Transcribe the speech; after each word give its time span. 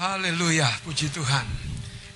Haleluya, 0.00 0.64
puji 0.80 1.12
Tuhan. 1.12 1.44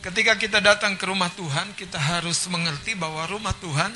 Ketika 0.01 0.41
kita 0.41 0.57
datang 0.65 0.97
ke 0.97 1.05
rumah 1.05 1.29
Tuhan, 1.37 1.77
kita 1.77 2.01
harus 2.01 2.49
mengerti 2.49 2.97
bahwa 2.97 3.29
rumah 3.29 3.53
Tuhan 3.61 3.93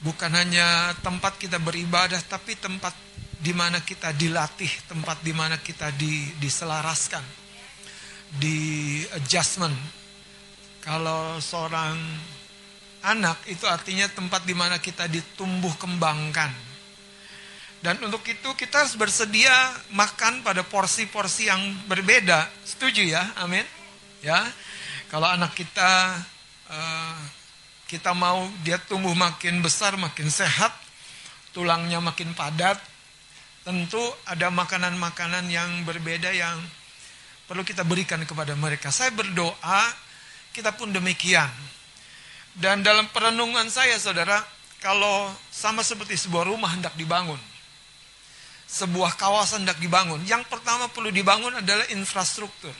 bukan 0.00 0.32
hanya 0.32 0.96
tempat 1.04 1.36
kita 1.36 1.60
beribadah, 1.60 2.16
tapi 2.24 2.56
tempat 2.56 2.96
di 3.44 3.52
mana 3.52 3.84
kita 3.84 4.16
dilatih, 4.16 4.72
tempat 4.88 5.20
di 5.20 5.36
mana 5.36 5.60
kita 5.60 5.92
di, 6.00 6.32
diselaraskan, 6.40 7.20
di 8.40 8.56
adjustment. 9.20 9.76
Kalau 10.80 11.36
seorang 11.44 11.92
anak 13.04 13.52
itu 13.52 13.68
artinya 13.68 14.08
tempat 14.08 14.48
di 14.48 14.56
mana 14.56 14.80
kita 14.80 15.12
ditumbuh 15.12 15.76
kembangkan. 15.76 16.67
Dan 17.78 18.02
untuk 18.02 18.26
itu 18.26 18.48
kita 18.58 18.82
harus 18.82 18.98
bersedia 18.98 19.54
makan 19.94 20.42
pada 20.42 20.66
porsi-porsi 20.66 21.46
yang 21.46 21.60
berbeda. 21.86 22.50
Setuju 22.66 23.06
ya? 23.06 23.22
Amin. 23.38 23.62
Ya. 24.18 24.42
Kalau 25.08 25.30
anak 25.30 25.54
kita 25.54 26.20
uh, 26.68 27.18
kita 27.88 28.12
mau 28.12 28.44
dia 28.66 28.76
tumbuh 28.76 29.14
makin 29.16 29.64
besar, 29.64 29.96
makin 29.96 30.28
sehat, 30.28 30.74
tulangnya 31.56 32.02
makin 32.04 32.36
padat, 32.36 32.76
tentu 33.64 34.02
ada 34.28 34.52
makanan-makanan 34.52 35.48
yang 35.48 35.88
berbeda 35.88 36.28
yang 36.36 36.60
perlu 37.48 37.64
kita 37.64 37.88
berikan 37.88 38.20
kepada 38.28 38.52
mereka. 38.52 38.92
Saya 38.92 39.08
berdoa, 39.16 39.82
kita 40.52 40.76
pun 40.76 40.92
demikian. 40.92 41.48
Dan 42.52 42.84
dalam 42.84 43.08
perenungan 43.08 43.70
saya, 43.72 43.96
saudara, 43.96 44.44
kalau 44.84 45.32
sama 45.48 45.80
seperti 45.80 46.20
sebuah 46.20 46.52
rumah 46.52 46.68
hendak 46.76 46.92
dibangun, 47.00 47.40
sebuah 48.68 49.16
kawasan 49.16 49.64
hendak 49.64 49.80
dibangun, 49.80 50.20
yang 50.28 50.44
pertama 50.44 50.92
perlu 50.92 51.08
dibangun 51.08 51.56
adalah 51.56 51.88
infrastruktur. 51.88 52.76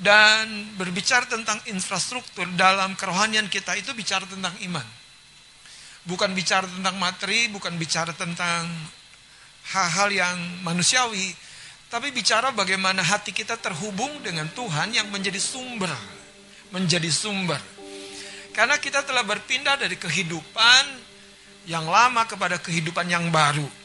Dan 0.00 0.76
berbicara 0.80 1.28
tentang 1.28 1.60
infrastruktur 1.68 2.48
dalam 2.56 2.96
kerohanian 2.96 3.48
kita 3.48 3.76
itu 3.76 3.92
bicara 3.92 4.24
tentang 4.28 4.52
iman. 4.64 4.84
Bukan 6.08 6.32
bicara 6.32 6.64
tentang 6.64 6.96
materi, 6.96 7.48
bukan 7.52 7.76
bicara 7.76 8.12
tentang 8.16 8.64
hal-hal 9.76 10.08
yang 10.08 10.36
manusiawi, 10.64 11.36
tapi 11.92 12.12
bicara 12.16 12.52
bagaimana 12.52 13.04
hati 13.04 13.32
kita 13.32 13.60
terhubung 13.60 14.24
dengan 14.24 14.48
Tuhan 14.52 14.96
yang 14.96 15.12
menjadi 15.12 15.36
sumber, 15.36 15.92
menjadi 16.72 17.08
sumber. 17.12 17.60
Karena 18.56 18.80
kita 18.80 19.04
telah 19.04 19.24
berpindah 19.24 19.76
dari 19.76 20.00
kehidupan 20.00 20.84
yang 21.68 21.84
lama 21.84 22.24
kepada 22.24 22.56
kehidupan 22.56 23.04
yang 23.10 23.28
baru. 23.28 23.79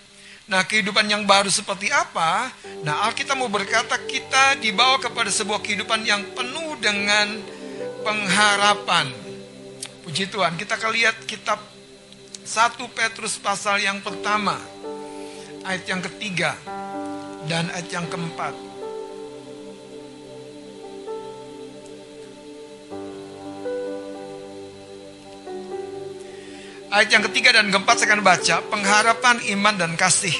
Nah, 0.46 0.62
kehidupan 0.62 1.10
yang 1.10 1.26
baru 1.26 1.50
seperti 1.50 1.90
apa? 1.90 2.54
Nah, 2.86 3.10
Alkitab 3.10 3.34
mau 3.34 3.50
berkata 3.50 3.98
kita 3.98 4.62
dibawa 4.62 5.02
kepada 5.02 5.34
sebuah 5.34 5.58
kehidupan 5.58 6.06
yang 6.06 6.22
penuh 6.38 6.78
dengan 6.78 7.42
pengharapan. 8.06 9.10
Puji 10.06 10.30
Tuhan, 10.30 10.54
kita 10.54 10.78
akan 10.78 10.92
lihat 10.94 11.18
kitab 11.26 11.58
1 12.46 12.78
Petrus 12.94 13.42
pasal 13.42 13.82
yang 13.82 14.06
pertama, 14.06 14.54
ayat 15.66 15.90
yang 15.90 16.06
ketiga, 16.06 16.54
dan 17.50 17.74
ayat 17.74 17.90
yang 17.90 18.06
keempat. 18.06 18.54
Ayat 26.94 27.10
yang 27.10 27.24
ketiga 27.32 27.50
dan 27.50 27.74
keempat 27.74 27.98
saya 27.98 28.14
akan 28.14 28.22
baca 28.22 28.56
pengharapan 28.70 29.38
iman 29.58 29.76
dan 29.76 29.92
kasih. 29.98 30.34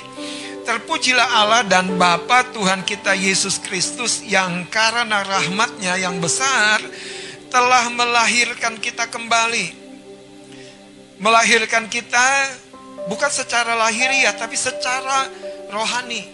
Terpujilah 0.66 1.42
Allah 1.42 1.62
dan 1.66 1.94
Bapa 1.98 2.42
Tuhan 2.54 2.82
kita 2.86 3.14
Yesus 3.14 3.62
Kristus 3.62 4.26
yang 4.26 4.66
karena 4.70 5.22
rahmatnya 5.22 5.98
yang 5.98 6.18
besar 6.18 6.82
telah 7.50 7.90
melahirkan 7.94 8.78
kita 8.82 9.10
kembali. 9.10 9.86
Melahirkan 11.22 11.86
kita 11.90 12.50
bukan 13.06 13.30
secara 13.30 13.78
lahiriah 13.78 14.34
tapi 14.34 14.58
secara 14.58 15.30
rohani. 15.70 16.26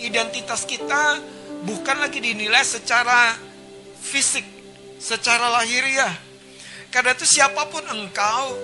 Identitas 0.00 0.64
kita 0.64 1.20
bukan 1.64 1.96
lagi 1.96 2.18
dinilai 2.20 2.64
secara 2.64 3.36
fisik, 4.00 4.44
secara 4.98 5.48
lahiriah. 5.48 6.12
Karena 6.92 7.16
itu 7.16 7.24
siapa 7.24 7.68
pun 7.72 7.84
engkau, 7.88 8.56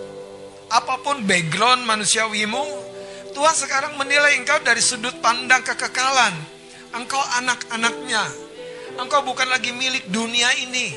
apa 0.69 1.01
pun 1.01 1.25
background 1.25 1.89
manusiawimu, 1.89 2.65
Tuhan 3.33 3.57
sekarang 3.57 3.97
menilai 3.97 4.37
engkau 4.37 4.61
dari 4.61 4.85
sudut 4.85 5.17
pandang 5.25 5.65
kekekalan. 5.65 6.35
Engkau 6.93 7.21
anak-anaknya. 7.41 8.25
Engkau 9.01 9.25
bukan 9.25 9.49
lagi 9.49 9.73
milik 9.73 10.09
dunia 10.13 10.49
ini. 10.61 10.93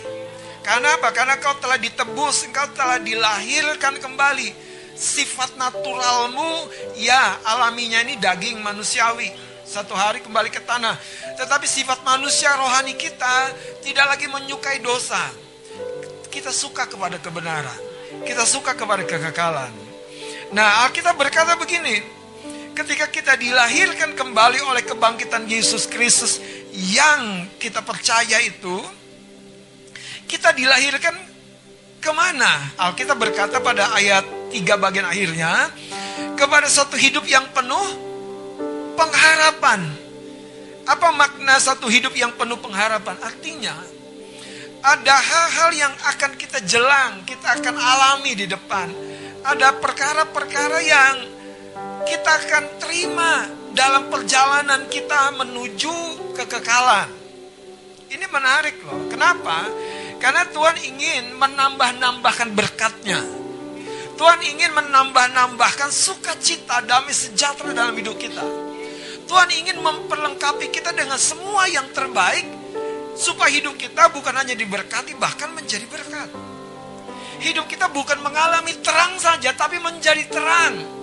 Karena 0.62 1.00
apa? 1.00 1.12
Karena 1.16 1.40
kau 1.40 1.56
telah 1.60 1.80
ditebus, 1.80 2.48
engkau 2.48 2.68
telah 2.76 3.00
dilahirkan 3.00 4.00
kembali. 4.00 4.52
Sifat 4.92 5.56
naturalmu, 5.56 6.68
ya 7.00 7.40
alaminya 7.48 8.04
ini 8.04 8.20
daging 8.20 8.60
manusiawi. 8.60 9.32
Satu 9.64 9.96
hari 9.96 10.20
kembali 10.20 10.52
ke 10.52 10.60
tanah. 10.68 11.00
Tetapi 11.40 11.64
sifat 11.64 12.04
manusia 12.04 12.52
rohani 12.60 13.00
kita 13.00 13.56
tidak 13.80 14.18
lagi 14.18 14.28
menyukai 14.28 14.84
dosa. 14.84 15.32
Kita 16.28 16.52
suka 16.52 16.88
kepada 16.88 17.20
kebenaran 17.20 17.91
kita 18.28 18.44
suka 18.44 18.76
kepada 18.76 19.04
kekekalan. 19.08 19.72
Nah, 20.52 20.84
Alkitab 20.88 21.16
berkata 21.16 21.56
begini, 21.56 22.04
ketika 22.76 23.08
kita 23.08 23.40
dilahirkan 23.40 24.16
kembali 24.16 24.60
oleh 24.68 24.84
kebangkitan 24.84 25.48
Yesus 25.48 25.88
Kristus 25.88 26.44
yang 26.72 27.48
kita 27.56 27.80
percaya 27.80 28.40
itu, 28.44 28.84
kita 30.28 30.52
dilahirkan 30.52 31.16
ke 32.02 32.12
mana? 32.12 32.76
Alkitab 32.80 33.16
berkata 33.16 33.64
pada 33.64 33.96
ayat 33.96 34.24
3 34.52 34.76
bagian 34.76 35.08
akhirnya, 35.08 35.72
kepada 36.36 36.68
satu 36.68 37.00
hidup 37.00 37.24
yang 37.30 37.48
penuh 37.56 37.88
pengharapan. 38.98 39.88
Apa 40.82 41.14
makna 41.14 41.62
satu 41.62 41.88
hidup 41.88 42.12
yang 42.18 42.34
penuh 42.36 42.58
pengharapan? 42.58 43.16
Artinya, 43.22 43.78
ada 44.82 45.14
hal-hal 45.14 45.70
yang 45.78 45.94
akan 46.10 46.34
kita 46.38 46.58
jelang, 46.66 47.22
kita 47.22 47.62
akan 47.62 47.76
alami 47.78 48.34
di 48.34 48.50
depan. 48.50 48.90
Ada 49.46 49.78
perkara-perkara 49.78 50.80
yang 50.82 51.16
kita 52.06 52.32
akan 52.46 52.64
terima 52.82 53.46
dalam 53.78 54.10
perjalanan 54.10 54.90
kita 54.90 55.38
menuju 55.38 56.34
kekekalan. 56.34 57.10
Ini 58.12 58.26
menarik 58.28 58.82
loh. 58.84 59.08
Kenapa? 59.08 59.70
Karena 60.18 60.44
Tuhan 60.50 60.78
ingin 60.82 61.38
menambah-nambahkan 61.38 62.50
berkatnya. 62.54 63.22
Tuhan 64.18 64.42
ingin 64.46 64.70
menambah-nambahkan 64.78 65.90
sukacita, 65.90 66.86
damai 66.86 67.14
sejahtera 67.14 67.74
dalam 67.74 67.98
hidup 67.98 68.18
kita. 68.22 68.44
Tuhan 69.26 69.50
ingin 69.50 69.82
memperlengkapi 69.82 70.70
kita 70.70 70.92
dengan 70.94 71.18
semua 71.18 71.66
yang 71.72 71.88
terbaik 71.96 72.61
Supaya 73.16 73.52
hidup 73.52 73.76
kita 73.76 74.10
bukan 74.12 74.34
hanya 74.36 74.56
diberkati, 74.56 75.16
bahkan 75.20 75.52
menjadi 75.52 75.86
berkat. 75.88 76.30
Hidup 77.42 77.66
kita 77.66 77.90
bukan 77.90 78.22
mengalami 78.22 78.78
terang 78.86 79.18
saja, 79.18 79.52
tapi 79.58 79.82
menjadi 79.82 80.30
terang. 80.30 81.02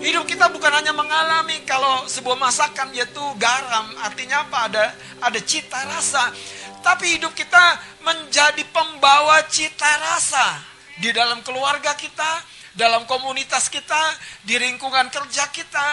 Hidup 0.00 0.24
kita 0.24 0.48
bukan 0.48 0.72
hanya 0.72 0.96
mengalami 0.96 1.60
kalau 1.68 2.08
sebuah 2.08 2.36
masakan 2.36 2.92
yaitu 2.96 3.20
garam, 3.36 3.88
artinya 4.00 4.48
apa? 4.48 4.68
Ada 4.68 4.84
ada 5.24 5.40
cita 5.44 5.76
rasa. 5.88 6.32
Tapi 6.80 7.20
hidup 7.20 7.36
kita 7.36 7.76
menjadi 8.00 8.64
pembawa 8.72 9.44
cita 9.52 9.88
rasa 10.00 10.64
di 11.00 11.12
dalam 11.12 11.44
keluarga 11.44 11.92
kita, 11.96 12.40
dalam 12.72 13.04
komunitas 13.04 13.68
kita, 13.68 14.00
di 14.44 14.56
lingkungan 14.56 15.12
kerja 15.12 15.48
kita, 15.52 15.86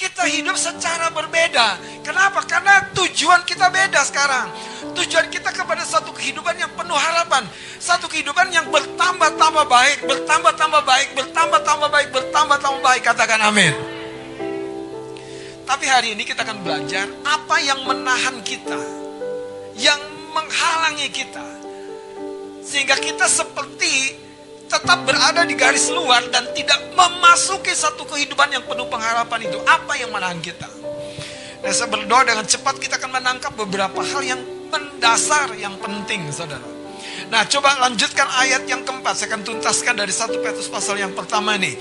kita 0.00 0.24
hidup 0.24 0.56
secara 0.56 1.12
berbeda. 1.12 1.76
Kenapa? 2.00 2.40
Karena 2.48 2.88
tujuan 2.96 3.44
kita 3.44 3.68
beda 3.68 4.00
sekarang. 4.08 4.48
Tujuan 4.96 5.28
kita 5.28 5.52
kepada 5.52 5.84
satu 5.84 6.16
kehidupan 6.16 6.56
yang 6.56 6.72
penuh 6.72 6.96
harapan. 6.96 7.44
Satu 7.76 8.08
kehidupan 8.08 8.48
yang 8.48 8.64
bertambah-tambah 8.72 9.68
baik, 9.68 10.08
bertambah-tambah 10.08 10.82
baik, 10.88 11.08
bertambah-tambah 11.20 11.88
baik, 11.92 12.08
bertambah-tambah 12.16 12.80
baik. 12.80 13.02
Katakan 13.04 13.44
amin. 13.44 13.76
Tapi 15.68 15.84
hari 15.84 16.16
ini 16.16 16.24
kita 16.24 16.48
akan 16.48 16.64
belajar 16.64 17.04
apa 17.20 17.60
yang 17.60 17.84
menahan 17.84 18.40
kita. 18.40 18.80
Yang 19.76 20.00
menghalangi 20.32 21.08
kita. 21.12 21.44
Sehingga 22.64 22.96
kita 22.96 23.28
seperti 23.28 24.16
tetap 24.70 25.02
berada 25.02 25.42
di 25.42 25.58
garis 25.58 25.90
luar 25.90 26.22
dan 26.30 26.46
tidak 26.54 26.78
memasuki 26.94 27.74
satu 27.74 28.06
kehidupan 28.06 28.54
yang 28.54 28.62
penuh 28.62 28.86
pengharapan 28.86 29.50
itu. 29.50 29.58
Apa 29.66 29.98
yang 29.98 30.14
menahan 30.14 30.38
kita? 30.38 30.70
Dan 31.60 31.72
saya 31.74 31.90
berdoa 31.90 32.22
dengan 32.24 32.46
cepat 32.46 32.78
kita 32.78 32.96
akan 32.96 33.20
menangkap 33.20 33.52
beberapa 33.58 34.00
hal 34.00 34.22
yang 34.22 34.40
mendasar, 34.70 35.52
yang 35.58 35.74
penting, 35.82 36.30
saudara. 36.30 36.62
Nah, 37.28 37.44
coba 37.46 37.76
lanjutkan 37.84 38.24
ayat 38.40 38.64
yang 38.64 38.86
keempat. 38.86 39.12
Saya 39.18 39.34
akan 39.34 39.42
tuntaskan 39.44 39.94
dari 39.98 40.14
satu 40.14 40.40
Petrus 40.40 40.70
pasal 40.70 40.96
yang 40.96 41.12
pertama 41.12 41.58
ini. 41.58 41.74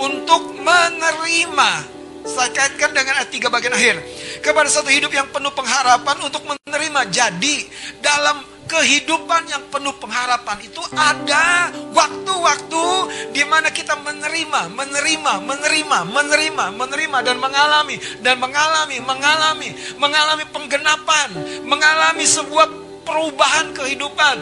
Untuk 0.00 0.56
menerima 0.56 2.00
Saya 2.20 2.52
kaitkan 2.52 2.92
dengan 2.92 3.16
ayat 3.16 3.32
3 3.32 3.48
bagian 3.48 3.72
akhir. 3.72 3.96
Kepada 4.44 4.68
satu 4.68 4.92
hidup 4.92 5.08
yang 5.08 5.24
penuh 5.32 5.48
pengharapan 5.56 6.16
untuk 6.20 6.44
menerima. 6.44 7.00
Jadi 7.08 7.64
dalam 8.04 8.44
kehidupan 8.70 9.50
yang 9.50 9.66
penuh 9.66 9.90
pengharapan 9.98 10.62
itu 10.62 10.78
ada 10.94 11.74
waktu-waktu 11.90 12.86
di 13.34 13.42
mana 13.42 13.74
kita 13.74 13.98
menerima, 13.98 14.70
menerima, 14.70 15.32
menerima, 15.42 15.98
menerima, 16.06 16.64
menerima 16.78 17.18
dan 17.26 17.36
mengalami 17.42 17.96
dan 18.22 18.38
mengalami, 18.38 18.96
mengalami, 19.02 19.68
mengalami 19.98 20.44
penggenapan, 20.54 21.28
mengalami 21.66 22.22
sebuah 22.22 22.66
perubahan 23.02 23.74
kehidupan. 23.74 24.38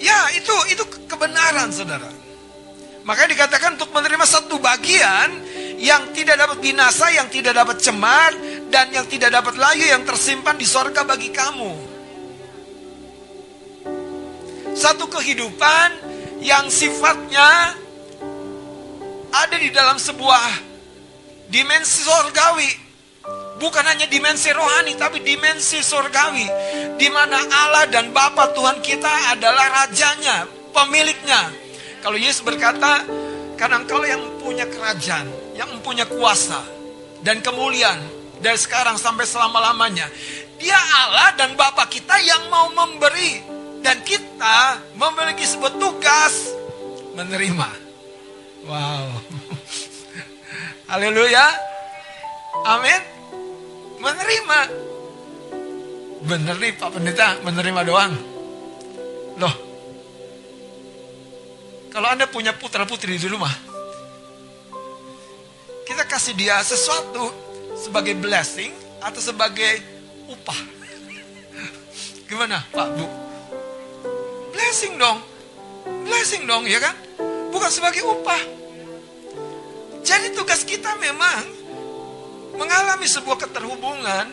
Ya, 0.00 0.32
itu 0.32 0.54
itu 0.72 0.82
kebenaran, 1.04 1.68
Saudara. 1.68 2.08
Makanya 3.04 3.36
dikatakan 3.36 3.76
untuk 3.76 3.92
menerima 3.92 4.24
satu 4.24 4.56
bagian 4.60 5.28
yang 5.78 6.10
tidak 6.10 6.36
dapat 6.36 6.58
binasa, 6.58 7.06
yang 7.14 7.30
tidak 7.30 7.54
dapat 7.54 7.78
cemar, 7.78 8.34
dan 8.68 8.90
yang 8.90 9.06
tidak 9.06 9.30
dapat 9.30 9.54
layu 9.54 9.86
yang 9.86 10.02
tersimpan 10.02 10.58
di 10.58 10.66
sorga 10.66 11.06
bagi 11.06 11.30
kamu. 11.30 11.72
Satu 14.74 15.10
kehidupan 15.10 15.88
yang 16.42 16.70
sifatnya 16.70 17.74
ada 19.34 19.56
di 19.58 19.70
dalam 19.74 19.98
sebuah 19.98 20.46
dimensi 21.50 22.02
sorgawi. 22.02 22.70
Bukan 23.58 23.82
hanya 23.82 24.06
dimensi 24.06 24.54
rohani, 24.54 24.94
tapi 24.94 25.18
dimensi 25.18 25.82
sorgawi. 25.82 26.46
Di 26.94 27.10
mana 27.10 27.42
Allah 27.66 27.90
dan 27.90 28.14
Bapa 28.14 28.54
Tuhan 28.54 28.78
kita 28.78 29.34
adalah 29.34 29.82
rajanya, 29.82 30.46
pemiliknya 30.70 31.68
kalau 31.98 32.14
Yesus 32.14 32.46
berkata, 32.46 33.02
karena 33.58 33.82
engkau 33.82 34.00
yang 34.06 34.22
punya 34.38 34.64
kerajaan, 34.70 35.26
yang 35.58 35.68
mempunyai 35.74 36.06
kuasa 36.06 36.62
dan 37.26 37.42
kemuliaan 37.42 37.98
dari 38.38 38.56
sekarang 38.56 38.94
sampai 38.94 39.26
selama-lamanya. 39.26 40.06
Dia 40.62 40.78
Allah 40.78 41.34
dan 41.34 41.58
Bapa 41.58 41.90
kita 41.90 42.18
yang 42.22 42.46
mau 42.50 42.70
memberi 42.70 43.42
dan 43.82 43.98
kita 44.06 44.78
memiliki 44.94 45.42
sebuah 45.42 45.74
tugas 45.78 46.54
menerima. 47.18 47.68
Wow. 48.66 49.06
Haleluya. 50.90 51.46
Amin. 52.66 53.02
Menerima. 53.98 54.60
Bener 56.26 56.56
nih 56.58 56.72
Pak 56.74 56.90
Pendeta, 56.94 57.38
menerima 57.46 57.80
doang. 57.86 58.12
Loh, 59.38 59.54
kalau 61.98 62.14
Anda 62.14 62.30
punya 62.30 62.54
putra-putri 62.54 63.18
di 63.18 63.26
rumah, 63.26 63.50
kita 65.82 66.06
kasih 66.06 66.30
dia 66.38 66.62
sesuatu 66.62 67.34
sebagai 67.74 68.14
blessing 68.14 68.70
atau 69.02 69.18
sebagai 69.18 69.82
upah. 70.30 70.62
Gimana 72.30 72.62
Pak 72.70 72.88
Bu? 72.94 73.02
Blessing 74.54 74.94
dong. 74.94 75.18
Blessing 76.06 76.46
dong 76.46 76.70
ya 76.70 76.78
kan? 76.78 76.94
Bukan 77.50 77.66
sebagai 77.66 78.06
upah. 78.06 78.46
Jadi 80.06 80.38
tugas 80.38 80.62
kita 80.62 80.94
memang 81.02 81.50
mengalami 82.54 83.10
sebuah 83.10 83.42
keterhubungan 83.42 84.30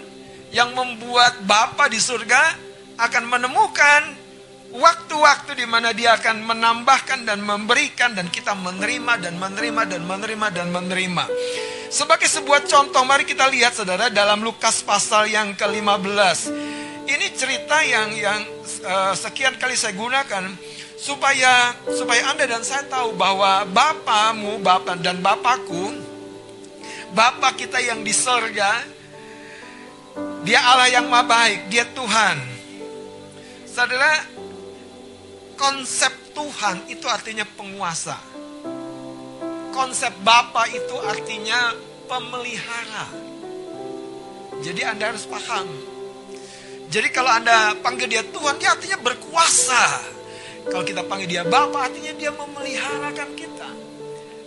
yang 0.53 0.69
membuat 0.77 1.41
Bapa 1.49 1.89
di 1.89 1.97
surga 1.97 2.61
akan 3.01 3.25
menemukan 3.25 4.24
waktu-waktu 4.73 5.59
di 5.59 5.65
mana 5.69 5.93
dia 5.93 6.17
akan 6.17 6.45
menambahkan 6.45 7.27
dan 7.27 7.43
memberikan 7.43 8.17
dan 8.17 8.31
kita 8.31 8.57
menerima 8.57 9.21
dan 9.21 9.35
menerima 9.37 9.81
dan 9.85 10.01
menerima 10.05 10.47
dan 10.53 10.67
menerima. 10.73 11.25
Sebagai 11.91 12.27
sebuah 12.27 12.65
contoh, 12.65 13.05
mari 13.05 13.23
kita 13.23 13.45
lihat 13.47 13.77
saudara 13.77 14.09
dalam 14.09 14.41
Lukas 14.41 14.81
pasal 14.81 15.29
yang 15.29 15.53
ke-15. 15.53 16.51
Ini 17.05 17.27
cerita 17.37 17.85
yang 17.85 18.09
yang 18.17 18.41
uh, 18.81 19.13
sekian 19.13 19.55
kali 19.61 19.77
saya 19.77 19.93
gunakan 19.93 20.49
supaya 20.97 21.77
supaya 21.85 22.33
Anda 22.33 22.49
dan 22.49 22.65
saya 22.65 22.89
tahu 22.89 23.13
bahwa 23.13 23.63
Bapamu, 23.69 24.57
Bapak 24.59 24.99
dan 25.05 25.21
Bapakku, 25.21 25.93
Bapak 27.13 27.61
kita 27.61 27.77
yang 27.79 28.01
di 28.01 28.11
surga, 28.11 28.81
dia 30.43 30.59
Allah 30.65 30.89
yang 30.89 31.05
maha 31.07 31.23
baik, 31.23 31.69
dia 31.69 31.85
Tuhan. 31.93 32.37
Saudara, 33.69 34.23
Konsep 35.55 36.11
Tuhan 36.35 36.87
itu 36.91 37.07
artinya 37.07 37.47
penguasa. 37.55 38.19
Konsep 39.71 40.11
Bapa 40.23 40.67
itu 40.71 40.95
artinya 40.99 41.71
pemelihara. 42.07 43.07
Jadi 44.63 44.81
Anda 44.83 45.11
harus 45.15 45.27
paham. 45.27 45.67
Jadi 46.91 47.07
kalau 47.11 47.31
Anda 47.31 47.75
panggil 47.79 48.07
dia 48.07 48.23
Tuhan, 48.23 48.55
dia 48.59 48.71
artinya 48.71 48.99
berkuasa. 48.99 49.83
Kalau 50.71 50.83
kita 50.83 51.03
panggil 51.07 51.27
dia 51.27 51.43
Bapa, 51.47 51.87
artinya 51.87 52.13
dia 52.15 52.31
memeliharakan 52.31 53.29
kita. 53.35 53.69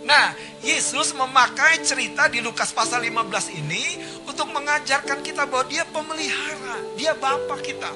Nah, 0.05 0.33
Yesus 0.65 1.13
memakai 1.13 1.85
cerita 1.85 2.25
di 2.25 2.41
Lukas 2.41 2.73
pasal 2.73 3.05
15 3.05 3.53
ini 3.53 4.01
untuk 4.25 4.49
mengajarkan 4.49 5.21
kita 5.21 5.45
bahwa 5.45 5.65
dia 5.69 5.85
pemelihara, 5.85 6.81
dia 6.97 7.13
Bapa 7.13 7.59
kita. 7.61 7.93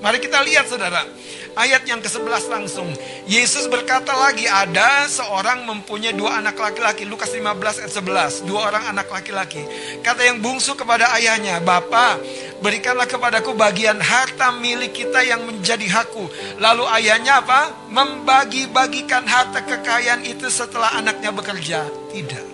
Mari 0.00 0.16
kita 0.16 0.40
lihat 0.40 0.64
saudara. 0.64 1.04
Ayat 1.52 1.84
yang 1.84 2.00
ke-11 2.00 2.48
langsung. 2.48 2.88
Yesus 3.28 3.68
berkata 3.68 4.16
lagi 4.16 4.48
ada 4.48 5.04
seorang 5.04 5.68
mempunyai 5.68 6.16
dua 6.16 6.40
anak 6.40 6.56
laki-laki. 6.56 7.04
Lukas 7.04 7.36
15 7.36 7.84
ayat 7.84 7.92
11. 7.92 8.48
Dua 8.48 8.72
orang 8.72 8.96
anak 8.96 9.12
laki-laki. 9.12 9.60
Kata 10.00 10.24
yang 10.24 10.40
bungsu 10.40 10.72
kepada 10.72 11.12
ayahnya. 11.20 11.60
Bapak 11.60 12.16
berikanlah 12.64 13.04
kepadaku 13.04 13.52
bagian 13.52 14.00
harta 14.00 14.56
milik 14.56 14.96
kita 14.96 15.20
yang 15.20 15.44
menjadi 15.44 15.84
hakku. 16.00 16.32
Lalu 16.56 16.84
ayahnya 16.96 17.44
apa? 17.44 17.92
Membagi-bagikan 17.92 19.28
harta 19.28 19.60
kekayaan 19.60 20.24
itu 20.24 20.48
setelah 20.48 20.96
anaknya 20.96 21.28
bekerja. 21.28 21.84
Tidak. 22.08 22.46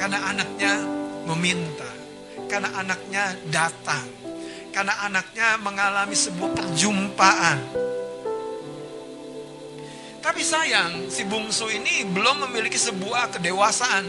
Karena 0.00 0.32
anaknya 0.32 0.72
meminta. 1.28 1.90
Karena 2.48 2.70
anaknya 2.80 3.34
datang 3.52 4.23
karena 4.74 5.06
anaknya 5.06 5.54
mengalami 5.62 6.18
sebuah 6.18 6.50
perjumpaan. 6.50 7.58
Tapi 10.18 10.42
sayang, 10.42 11.06
si 11.06 11.22
bungsu 11.22 11.70
ini 11.70 12.02
belum 12.10 12.50
memiliki 12.50 12.74
sebuah 12.74 13.38
kedewasaan. 13.38 14.02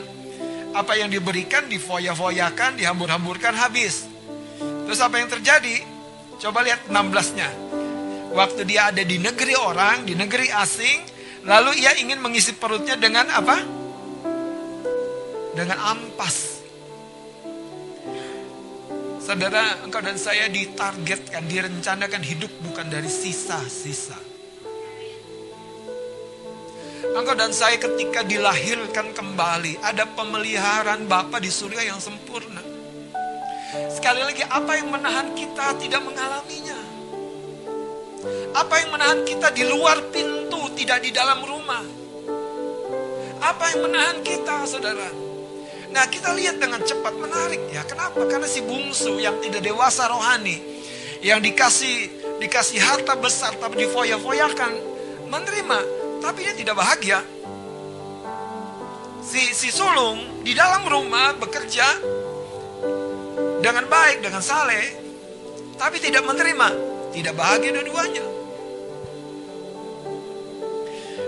Apa 0.73 0.97
yang 0.97 1.13
diberikan 1.13 1.69
difoya-foyakan, 1.69 2.81
dihambur-hamburkan 2.81 3.53
habis. 3.53 4.09
Terus 4.89 4.99
apa 5.05 5.21
yang 5.21 5.29
terjadi? 5.29 5.85
Coba 6.41 6.65
lihat 6.65 6.89
16-nya. 6.89 7.49
Waktu 8.33 8.65
dia 8.65 8.89
ada 8.89 9.03
di 9.05 9.21
negeri 9.21 9.53
orang, 9.53 10.03
di 10.03 10.17
negeri 10.17 10.49
asing, 10.49 10.97
lalu 11.45 11.77
ia 11.79 11.93
ingin 11.95 12.19
mengisi 12.19 12.57
perutnya 12.57 12.97
dengan 12.97 13.29
apa? 13.29 13.61
Dengan 15.55 15.77
ampas. 15.93 16.54
Saudara, 19.25 19.81
engkau 19.81 20.05
dan 20.05 20.21
saya 20.21 20.45
ditargetkan, 20.53 21.49
direncanakan 21.49 22.21
hidup 22.21 22.53
bukan 22.61 22.93
dari 22.93 23.09
sisa-sisa. 23.09 24.13
Engkau 27.09 27.33
dan 27.33 27.49
saya 27.49 27.81
ketika 27.81 28.21
dilahirkan 28.21 29.17
kembali, 29.17 29.81
ada 29.81 30.05
pemeliharaan 30.13 31.09
Bapa 31.09 31.41
di 31.41 31.49
surga 31.49 31.89
yang 31.89 31.97
sempurna. 31.97 32.61
Sekali 33.89 34.21
lagi, 34.21 34.45
apa 34.45 34.77
yang 34.77 34.93
menahan 34.93 35.33
kita 35.33 35.73
tidak 35.81 36.05
mengalaminya? 36.05 36.79
Apa 38.53 38.73
yang 38.77 38.93
menahan 38.93 39.25
kita 39.25 39.49
di 39.57 39.65
luar 39.65 40.05
pintu, 40.13 40.69
tidak 40.77 41.01
di 41.01 41.09
dalam 41.09 41.41
rumah? 41.41 41.81
Apa 43.41 43.73
yang 43.73 43.89
menahan 43.89 44.21
kita, 44.21 44.69
saudara? 44.69 45.24
Nah 45.95 46.11
kita 46.11 46.35
lihat 46.35 46.59
dengan 46.59 46.83
cepat 46.83 47.15
menarik 47.15 47.71
ya. 47.71 47.87
Kenapa? 47.87 48.19
Karena 48.27 48.43
si 48.43 48.59
bungsu 48.59 49.15
yang 49.15 49.39
tidak 49.39 49.63
dewasa 49.63 50.11
rohani. 50.11 50.59
Yang 51.23 51.39
dikasih 51.47 51.97
dikasih 52.43 52.83
harta 52.83 53.15
besar 53.15 53.55
tapi 53.55 53.87
difoya-foyakan. 53.87 54.75
Menerima. 55.31 55.79
Tapi 56.19 56.39
dia 56.43 56.51
tidak 56.51 56.75
bahagia. 56.75 57.23
Si, 59.23 59.55
si 59.55 59.71
sulung 59.71 60.43
di 60.43 60.51
dalam 60.51 60.83
rumah 60.83 61.33
bekerja 61.39 61.87
dengan 63.63 63.87
baik, 63.87 64.19
dengan 64.19 64.43
saleh. 64.43 64.99
Tapi 65.79 65.97
tidak 66.03 66.27
menerima. 66.27 66.67
Tidak 67.15 67.31
bahagia 67.31 67.71
dua-duanya. 67.71 68.34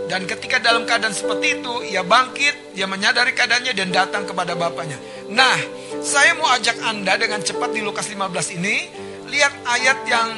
Dan 0.08 0.24
ketika 0.24 0.64
dalam 0.64 0.88
keadaan 0.88 1.12
seperti 1.12 1.60
itu, 1.60 1.74
ia 1.92 2.02
bangkit, 2.02 2.72
dia 2.72 2.88
menyadari 2.88 3.36
keadaannya 3.36 3.76
dan 3.76 3.92
datang 3.92 4.24
kepada 4.24 4.56
bapaknya. 4.56 4.96
Nah, 5.28 5.60
saya 6.00 6.32
mau 6.40 6.48
ajak 6.56 6.80
Anda 6.80 7.20
dengan 7.20 7.44
cepat 7.44 7.76
di 7.76 7.84
Lukas 7.84 8.08
15 8.08 8.56
ini, 8.56 8.88
lihat 9.28 9.54
ayat 9.68 10.00
yang 10.08 10.30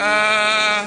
uh, 0.00 0.82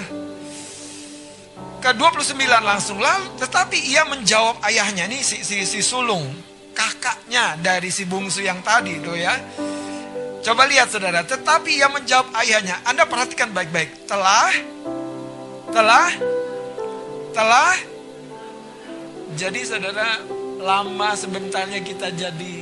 ke 1.77 1.91
29 1.93 2.33
langsung. 2.65 2.97
Lalu 2.97 3.38
tetapi 3.38 3.77
ia 3.86 4.01
menjawab 4.09 4.65
ayahnya 4.65 5.05
ini 5.05 5.21
si, 5.21 5.45
si, 5.45 5.62
si 5.63 5.86
sulung 5.86 6.25
kakaknya 6.77 7.57
dari 7.57 7.89
si 7.89 8.05
bungsu 8.05 8.45
yang 8.45 8.62
tadi 8.62 9.01
tuh 9.01 9.17
ya. 9.17 9.33
Coba 10.45 10.69
lihat 10.69 10.93
saudara. 10.93 11.25
Tetapi 11.25 11.69
ia 11.75 11.89
menjawab 11.89 12.33
ayahnya. 12.45 12.81
Anda 12.86 13.09
perhatikan 13.09 13.51
baik-baik. 13.53 14.09
Telah 14.09 14.53
telah 15.74 16.09
telah 17.36 17.97
jadi 19.36 19.60
saudara 19.65 20.24
lama 20.62 21.10
sebentarnya 21.17 21.84
kita 21.84 22.13
jadi 22.15 22.55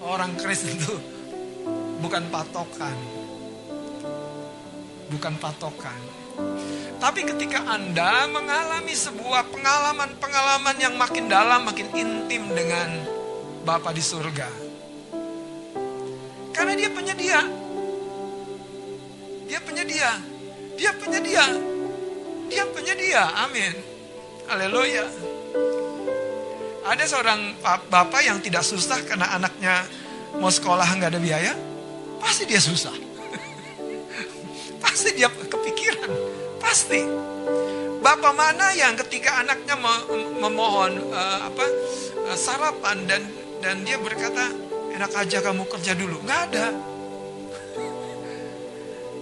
orang 0.00 0.38
Kristen 0.40 0.78
itu 0.78 0.96
bukan 2.00 2.24
patokan 2.32 2.96
bukan 5.12 5.34
patokan 5.36 6.00
tapi 6.96 7.28
ketika 7.28 7.60
Anda 7.68 8.24
mengalami 8.32 8.96
sebuah 8.96 9.52
pengalaman-pengalaman 9.52 10.76
yang 10.80 10.96
makin 10.96 11.28
dalam, 11.28 11.68
makin 11.68 11.92
intim 11.92 12.48
dengan 12.56 12.88
Bapa 13.68 13.92
di 13.92 14.00
surga. 14.00 14.48
Karena 16.56 16.72
dia 16.72 16.88
penyedia. 16.88 17.40
Dia 19.44 19.60
penyedia. 19.60 20.10
Dia 20.80 20.92
penyedia. 20.96 21.44
Dia 22.48 22.64
penyedia. 22.72 23.22
Amin. 23.44 23.74
Haleluya. 24.48 25.04
Ada 26.86 27.02
seorang 27.02 27.58
bapak 27.90 28.22
yang 28.22 28.38
tidak 28.38 28.62
susah 28.62 29.02
karena 29.02 29.34
anaknya 29.34 29.82
mau 30.38 30.46
sekolah 30.46 30.86
nggak 30.86 31.10
ada 31.10 31.20
biaya. 31.20 31.52
Pasti 32.22 32.46
dia 32.46 32.62
susah. 32.62 32.94
Pasti 34.82 35.18
dia 35.18 35.26
kepikiran 35.26 36.10
Pasti. 36.62 37.02
Bapak 37.98 38.38
mana 38.38 38.70
yang 38.78 38.94
ketika 39.02 39.42
anaknya 39.42 39.74
memohon 40.38 41.10
uh, 41.10 41.50
apa 41.50 41.66
uh, 42.30 42.38
sarapan 42.38 43.02
dan 43.02 43.22
dan 43.58 43.82
dia 43.82 43.98
berkata 43.98 44.54
enak 44.94 45.10
aja 45.10 45.42
kamu 45.42 45.66
kerja 45.66 45.90
dulu, 45.98 46.22
nggak 46.22 46.40
ada. 46.50 46.66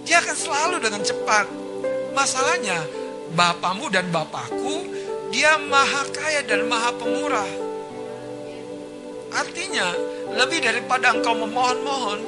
Dia 0.05 0.21
akan 0.21 0.37
selalu 0.37 0.75
dengan 0.85 1.01
cepat. 1.01 1.49
Masalahnya 2.13 2.85
bapamu 3.33 3.89
dan 3.89 4.05
bapakku 4.13 4.85
dia 5.29 5.57
maha 5.57 6.03
kaya 6.13 6.41
dan 6.45 6.67
maha 6.69 6.91
pemurah. 6.97 7.51
Artinya 9.35 9.87
lebih 10.35 10.63
daripada 10.63 11.11
engkau 11.11 11.35
memohon-mohon, 11.35 12.19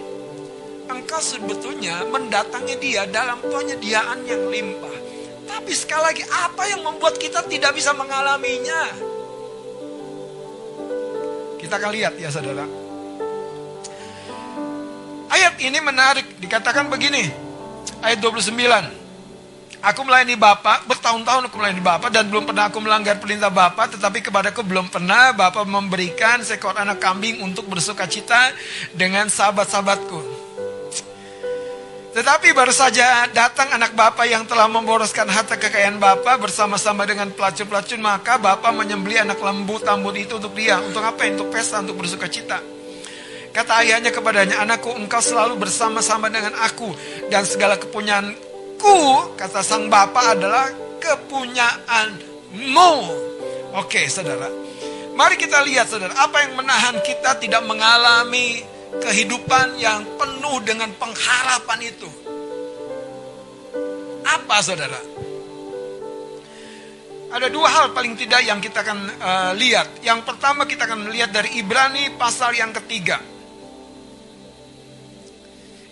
engkau 0.91 1.21
sebetulnya 1.23 2.03
mendatangi 2.07 2.75
dia 2.79 3.07
dalam 3.07 3.39
penyediaan 3.43 4.27
yang 4.27 4.47
limpah. 4.51 4.97
Tapi 5.47 5.71
sekali 5.71 6.03
lagi, 6.03 6.23
apa 6.27 6.63
yang 6.67 6.83
membuat 6.83 7.15
kita 7.15 7.47
tidak 7.47 7.71
bisa 7.75 7.95
mengalaminya? 7.95 8.91
Kita 11.57 11.79
akan 11.79 11.91
lihat 11.95 12.13
ya 12.19 12.29
saudara. 12.31 12.67
Ayat 15.27 15.55
ini 15.63 15.79
menarik, 15.79 16.27
dikatakan 16.39 16.91
begini. 16.91 17.31
Ayat 18.03 18.19
29. 18.19 19.06
Aku 19.77 20.01
melayani 20.01 20.33
Bapak, 20.33 20.89
bertahun-tahun 20.89 21.53
aku 21.53 21.55
melayani 21.61 21.83
Bapak 21.85 22.09
dan 22.09 22.25
belum 22.25 22.49
pernah 22.49 22.65
aku 22.65 22.81
melanggar 22.81 23.21
perintah 23.21 23.53
Bapak, 23.53 23.93
tetapi 23.93 24.25
kepadaku 24.25 24.65
belum 24.65 24.89
pernah 24.89 25.37
Bapak 25.37 25.69
memberikan 25.69 26.41
seekor 26.41 26.73
anak 26.73 26.97
kambing 26.97 27.45
untuk 27.45 27.69
bersuka 27.69 28.09
cita 28.09 28.51
dengan 28.97 29.29
sahabat-sahabatku. 29.29 30.37
Tetapi 32.17 32.49
baru 32.57 32.73
saja 32.73 33.29
datang 33.29 33.69
anak 33.77 33.93
bapak 33.93 34.25
yang 34.25 34.41
telah 34.49 34.65
memboroskan 34.65 35.29
harta 35.29 35.53
kekayaan 35.53 36.01
bapak 36.01 36.41
bersama-sama 36.41 37.05
dengan 37.05 37.29
pelacur-pelacur, 37.29 38.01
maka 38.01 38.41
bapak 38.41 38.73
menyembeli 38.73 39.21
anak 39.21 39.37
lembu 39.37 39.77
tambun 39.77 40.17
itu 40.17 40.41
untuk 40.41 40.57
dia. 40.57 40.81
Untuk 40.81 41.05
apa? 41.05 41.29
Untuk 41.29 41.53
pesta, 41.53 41.77
untuk 41.77 42.01
bersuka 42.01 42.25
cita. 42.25 42.57
Kata 43.53 43.85
ayahnya 43.85 44.09
kepadanya, 44.09 44.65
anakku 44.65 44.97
engkau 44.97 45.21
selalu 45.21 45.61
bersama-sama 45.61 46.33
dengan 46.33 46.57
aku. 46.57 46.89
Dan 47.29 47.45
segala 47.45 47.77
kepunyaanku, 48.77 49.33
kata 49.37 49.65
sang 49.65 49.89
bapak 49.89 50.37
adalah 50.37 50.69
kepunyaanmu. 51.01 52.93
Oke 53.73 54.05
saudara. 54.09 54.49
Mari 55.17 55.35
kita 55.41 55.65
lihat 55.65 55.89
saudara, 55.89 56.13
apa 56.13 56.45
yang 56.45 56.53
menahan 56.61 57.01
kita 57.01 57.41
tidak 57.41 57.65
mengalami 57.65 58.61
kehidupan 59.01 59.81
yang 59.81 60.05
penuh 60.13 60.61
dengan 60.61 60.93
pengharapan 60.93 61.79
itu. 61.81 62.05
Apa 64.21 64.61
saudara? 64.61 65.01
Ada 67.27 67.51
dua 67.51 67.67
hal 67.67 67.91
paling 67.91 68.15
tidak 68.15 68.45
yang 68.45 68.61
kita 68.61 68.85
akan 68.85 68.99
uh, 69.19 69.51
lihat. 69.57 69.99
Yang 70.05 70.21
pertama 70.23 70.63
kita 70.69 70.87
akan 70.87 71.09
melihat 71.09 71.33
dari 71.33 71.59
Ibrani 71.59 72.15
pasal 72.15 72.55
yang 72.55 72.71
ketiga. 72.71 73.19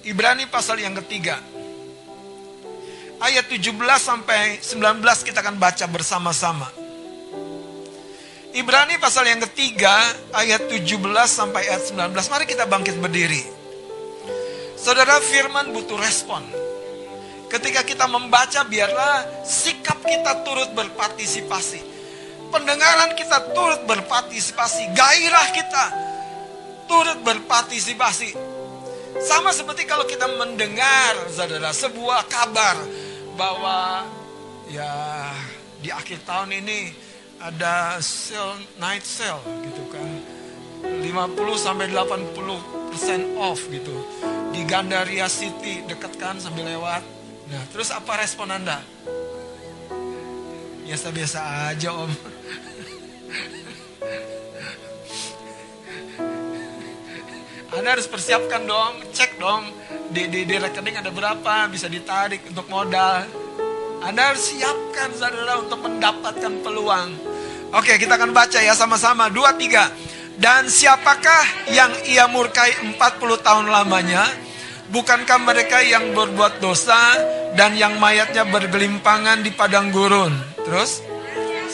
Ibrani 0.06 0.46
pasal 0.48 0.80
yang 0.80 0.94
ketiga. 1.02 1.42
Ayat 3.16 3.48
17 3.48 3.72
sampai 3.96 4.60
19 4.60 5.00
kita 5.24 5.40
akan 5.40 5.56
baca 5.56 5.86
bersama-sama. 5.88 6.68
Ibrani 8.56 8.96
pasal 9.00 9.28
yang 9.28 9.40
ketiga 9.52 9.92
ayat 10.36 10.68
17 10.68 11.00
sampai 11.28 11.68
ayat 11.68 11.92
19. 11.92 12.12
Mari 12.12 12.46
kita 12.48 12.68
bangkit 12.68 12.96
berdiri. 13.00 13.44
Saudara 14.76 15.20
firman 15.24 15.72
butuh 15.72 16.00
respon. 16.00 16.44
Ketika 17.48 17.88
kita 17.88 18.08
membaca 18.08 18.68
biarlah 18.68 19.48
sikap 19.48 20.04
kita 20.04 20.44
turut 20.44 20.76
berpartisipasi. 20.76 21.80
Pendengaran 22.52 23.16
kita 23.16 23.56
turut 23.56 23.84
berpartisipasi. 23.88 24.92
Gairah 24.92 25.48
kita 25.56 25.84
turut 26.88 27.20
berpartisipasi. 27.24 28.36
Sama 29.24 29.56
seperti 29.56 29.88
kalau 29.88 30.04
kita 30.04 30.28
mendengar 30.36 31.32
saudara 31.32 31.72
sebuah 31.72 32.28
kabar 32.28 33.05
bahwa 33.36 34.08
ya 34.72 34.92
di 35.84 35.92
akhir 35.92 36.24
tahun 36.24 36.56
ini 36.64 36.96
ada 37.40 38.00
sale 38.00 38.64
night 38.80 39.04
sale 39.04 39.44
gitu 39.68 39.84
kan. 39.92 40.08
50 40.86 41.06
sampai 41.60 41.92
80 41.92 42.92
persen 42.92 43.36
off 43.38 43.68
gitu. 43.68 43.96
Di 44.56 44.64
Gandaria 44.64 45.28
City 45.28 45.84
dekat 45.84 46.16
kan 46.16 46.40
sambil 46.40 46.66
lewat. 46.66 47.04
Nah 47.52 47.64
terus 47.70 47.92
apa 47.92 48.18
respon 48.18 48.50
anda? 48.50 48.80
Biasa-biasa 50.86 51.72
aja 51.74 51.90
om 51.92 52.10
Anda 57.76 58.00
harus 58.00 58.08
persiapkan 58.08 58.64
dong, 58.64 59.04
cek 59.12 59.36
dong 59.36 59.68
di, 60.08 60.32
di, 60.32 60.48
di 60.48 60.56
rekening 60.56 61.04
ada 61.04 61.12
berapa, 61.12 61.68
bisa 61.68 61.92
ditarik 61.92 62.48
untuk 62.48 62.72
modal. 62.72 63.28
Anda 64.00 64.32
harus 64.32 64.48
siapkan 64.48 65.12
saudara 65.12 65.60
untuk 65.60 65.84
mendapatkan 65.84 66.64
peluang. 66.64 67.12
Oke, 67.76 68.00
kita 68.00 68.16
akan 68.16 68.32
baca 68.32 68.64
ya 68.64 68.72
sama-sama. 68.72 69.28
Dua, 69.28 69.52
tiga. 69.60 69.92
Dan 70.40 70.72
siapakah 70.72 71.68
yang 71.76 71.92
ia 72.08 72.32
murkai 72.32 72.96
40 72.96 72.96
tahun 73.44 73.68
lamanya? 73.68 74.24
Bukankah 74.96 75.40
mereka 75.44 75.84
yang 75.84 76.16
berbuat 76.16 76.64
dosa 76.64 76.96
dan 77.60 77.76
yang 77.76 78.00
mayatnya 78.00 78.48
bergelimpangan 78.48 79.44
di 79.44 79.52
padang 79.52 79.92
gurun? 79.92 80.32
Terus, 80.64 81.04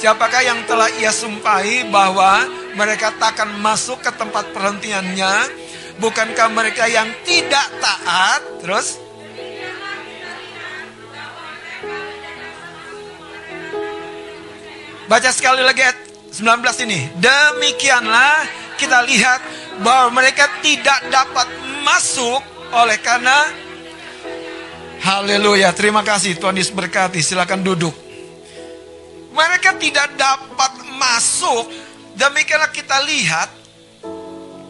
siapakah 0.01 0.41
yang 0.41 0.65
telah 0.65 0.89
ia 0.97 1.13
sumpahi 1.13 1.93
bahwa 1.93 2.49
mereka 2.73 3.13
takkan 3.21 3.53
masuk 3.61 4.01
ke 4.01 4.09
tempat 4.17 4.49
perhentiannya? 4.49 5.60
Bukankah 6.01 6.49
mereka 6.49 6.89
yang 6.89 7.13
tidak 7.21 7.69
taat? 7.77 8.41
Terus, 8.65 8.97
Baca 15.11 15.27
sekali 15.27 15.59
lagi 15.59 15.83
ayat 15.83 15.99
19 16.31 16.87
ini. 16.87 17.11
Demikianlah 17.19 18.47
kita 18.79 19.03
lihat 19.03 19.43
bahwa 19.83 20.23
mereka 20.23 20.47
tidak 20.63 21.03
dapat 21.11 21.51
masuk 21.83 22.39
oleh 22.71 22.95
karena 23.03 23.35
Haleluya, 25.03 25.75
terima 25.75 25.99
kasih 25.99 26.39
Tuhan 26.39 26.55
Yesus 26.55 26.71
berkati. 26.71 27.19
Silakan 27.19 27.59
duduk. 27.59 27.91
Mereka 29.35 29.75
tidak 29.75 30.15
dapat 30.15 30.79
masuk. 30.95 31.67
Demikianlah 32.15 32.71
kita 32.71 33.03
lihat 33.03 33.60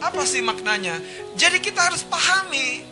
apa 0.02 0.26
sih 0.26 0.42
maknanya? 0.42 0.98
Jadi 1.38 1.62
kita 1.62 1.86
harus 1.86 2.02
pahami 2.02 2.82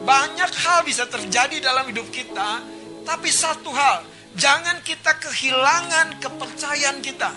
banyak 0.00 0.50
hal 0.64 0.82
bisa 0.88 1.04
terjadi 1.04 1.60
dalam 1.60 1.84
hidup 1.92 2.08
kita, 2.08 2.64
tapi 3.04 3.28
satu 3.28 3.68
hal, 3.70 4.02
Jangan 4.34 4.82
kita 4.82 5.14
kehilangan 5.22 6.18
kepercayaan 6.18 6.98
kita. 6.98 7.30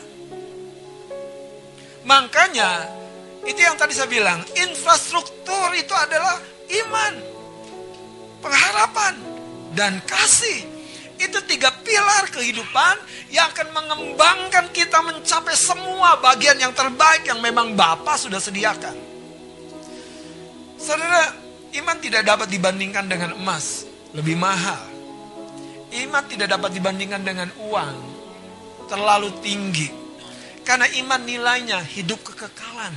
Makanya, 2.09 2.89
itu 3.45 3.59
yang 3.61 3.77
tadi 3.77 3.93
saya 3.93 4.09
bilang, 4.09 4.41
infrastruktur 4.57 5.77
itu 5.77 5.93
adalah 5.93 6.41
iman, 6.65 7.13
pengharapan, 8.41 9.13
dan 9.77 10.01
kasih. 10.09 10.65
Itu 11.17 11.41
tiga 11.49 11.73
pilar 11.81 12.29
kehidupan 12.29 12.95
yang 13.33 13.49
akan 13.49 13.73
mengembangkan 13.73 14.69
kita 14.69 15.01
mencapai 15.01 15.57
semua 15.57 16.21
bagian 16.21 16.61
yang 16.61 16.71
terbaik 16.77 17.25
yang 17.25 17.41
memang 17.41 17.73
Bapa 17.73 18.13
sudah 18.15 18.37
sediakan. 18.37 18.93
Saudara, 20.77 21.33
iman 21.73 21.97
tidak 21.97 22.21
dapat 22.21 22.53
dibandingkan 22.53 23.09
dengan 23.09 23.33
emas, 23.33 23.89
lebih 24.13 24.37
mahal. 24.37 24.77
Iman 25.89 26.21
tidak 26.29 26.53
dapat 26.53 26.77
dibandingkan 26.77 27.25
dengan 27.25 27.49
uang, 27.65 27.95
terlalu 28.85 29.33
tinggi. 29.41 29.89
Karena 30.61 30.85
iman 31.01 31.21
nilainya 31.25 31.81
hidup 31.81 32.21
kekekalan. 32.21 32.93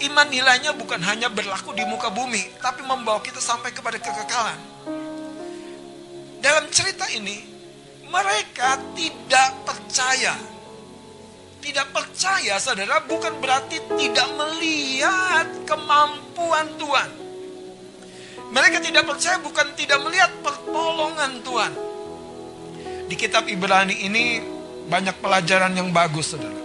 Iman 0.00 0.28
nilainya 0.32 0.72
bukan 0.72 1.02
hanya 1.04 1.28
berlaku 1.28 1.76
di 1.76 1.84
muka 1.84 2.08
bumi, 2.08 2.56
tapi 2.62 2.80
membawa 2.86 3.20
kita 3.20 3.42
sampai 3.42 3.74
kepada 3.74 4.00
kekekalan. 4.00 4.75
Dalam 6.46 6.70
cerita 6.70 7.10
ini, 7.10 7.42
mereka 8.06 8.78
tidak 8.94 9.66
percaya. 9.66 10.38
Tidak 11.58 11.90
percaya, 11.90 12.54
saudara, 12.62 13.02
bukan 13.02 13.42
berarti 13.42 13.82
tidak 13.98 14.30
melihat 14.38 15.50
kemampuan 15.66 16.70
Tuhan. 16.78 17.10
Mereka 18.54 18.78
tidak 18.78 19.10
percaya 19.10 19.42
bukan 19.42 19.74
tidak 19.74 19.98
melihat 20.06 20.30
pertolongan 20.38 21.42
Tuhan. 21.42 21.72
Di 23.10 23.18
kitab 23.18 23.50
Ibrani 23.50 24.06
ini 24.06 24.38
banyak 24.86 25.18
pelajaran 25.18 25.74
yang 25.74 25.90
bagus, 25.90 26.30
saudara. 26.30 26.62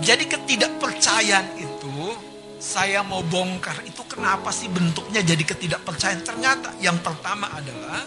Jadi 0.00 0.24
ketidakpercayaan 0.24 1.60
itu 1.60 1.97
saya 2.58 3.06
mau 3.06 3.22
bongkar 3.22 3.86
itu 3.86 4.02
kenapa 4.10 4.50
sih 4.50 4.66
bentuknya 4.66 5.22
jadi 5.22 5.46
ketidakpercayaan? 5.46 6.26
Ternyata 6.26 6.74
yang 6.82 6.98
pertama 6.98 7.46
adalah 7.54 8.02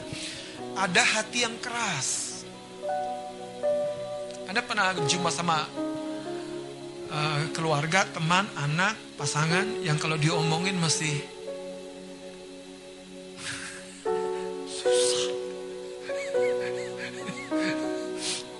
ada 0.76 1.04
hati 1.04 1.48
yang 1.48 1.56
keras. 1.64 2.44
Anda 4.52 4.60
pernah 4.60 4.92
jumpa 5.08 5.32
sama 5.32 5.64
uh, 7.08 7.42
keluarga, 7.56 8.04
teman, 8.12 8.44
anak, 8.60 9.00
pasangan 9.16 9.80
yang 9.88 9.96
kalau 9.96 10.20
diomongin 10.20 10.76
masih 10.76 11.16
susah. 14.68 15.32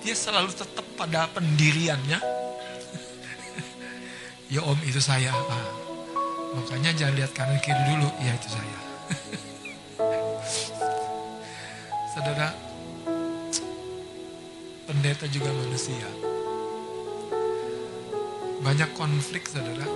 Dia 0.00 0.16
selalu 0.16 0.56
tetap 0.56 0.88
pada 0.96 1.28
pendiriannya. 1.36 2.20
ya 4.48 4.60
om 4.64 4.80
itu 4.88 5.04
saya. 5.04 5.36
Ah 5.36 5.81
Makanya 6.52 6.92
jangan 6.92 7.14
lihat 7.16 7.32
kanan 7.32 7.58
kiri 7.64 7.82
dulu. 7.88 8.08
Ya 8.20 8.32
itu 8.36 8.48
saya. 8.52 8.78
Saudara, 12.12 12.52
pendeta 14.84 15.24
juga 15.32 15.48
manusia. 15.48 16.08
Banyak 18.60 18.90
konflik 18.92 19.48
saudara. 19.48 19.88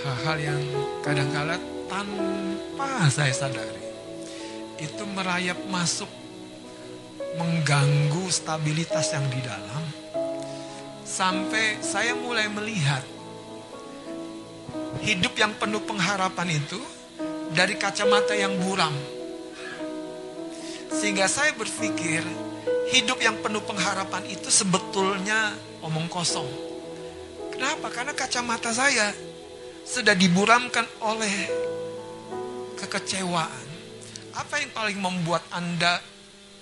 Hal-hal 0.00 0.38
yang 0.38 0.62
kadang-kala 1.02 1.58
tanpa 1.90 3.10
saya 3.10 3.34
sadari. 3.34 3.84
Itu 4.80 5.04
merayap 5.12 5.60
masuk 5.68 6.08
mengganggu 7.36 8.24
stabilitas 8.30 9.12
yang 9.12 9.26
di 9.28 9.42
dalam. 9.42 9.82
Sampai 11.02 11.82
saya 11.82 12.14
mulai 12.14 12.46
melihat 12.46 13.02
hidup 15.00 15.32
yang 15.36 15.56
penuh 15.56 15.80
pengharapan 15.84 16.60
itu 16.60 16.80
dari 17.52 17.74
kacamata 17.76 18.36
yang 18.36 18.54
buram. 18.60 18.92
Sehingga 20.90 21.30
saya 21.30 21.54
berpikir 21.56 22.22
hidup 22.92 23.22
yang 23.22 23.38
penuh 23.40 23.62
pengharapan 23.64 24.26
itu 24.28 24.50
sebetulnya 24.50 25.54
omong 25.80 26.10
kosong. 26.10 26.48
Kenapa? 27.54 27.88
Karena 27.88 28.12
kacamata 28.12 28.74
saya 28.74 29.14
sudah 29.86 30.12
diburamkan 30.12 30.84
oleh 31.04 31.34
kekecewaan. 32.76 33.68
Apa 34.36 34.62
yang 34.62 34.70
paling 34.70 34.98
membuat 34.98 35.42
Anda 35.50 35.98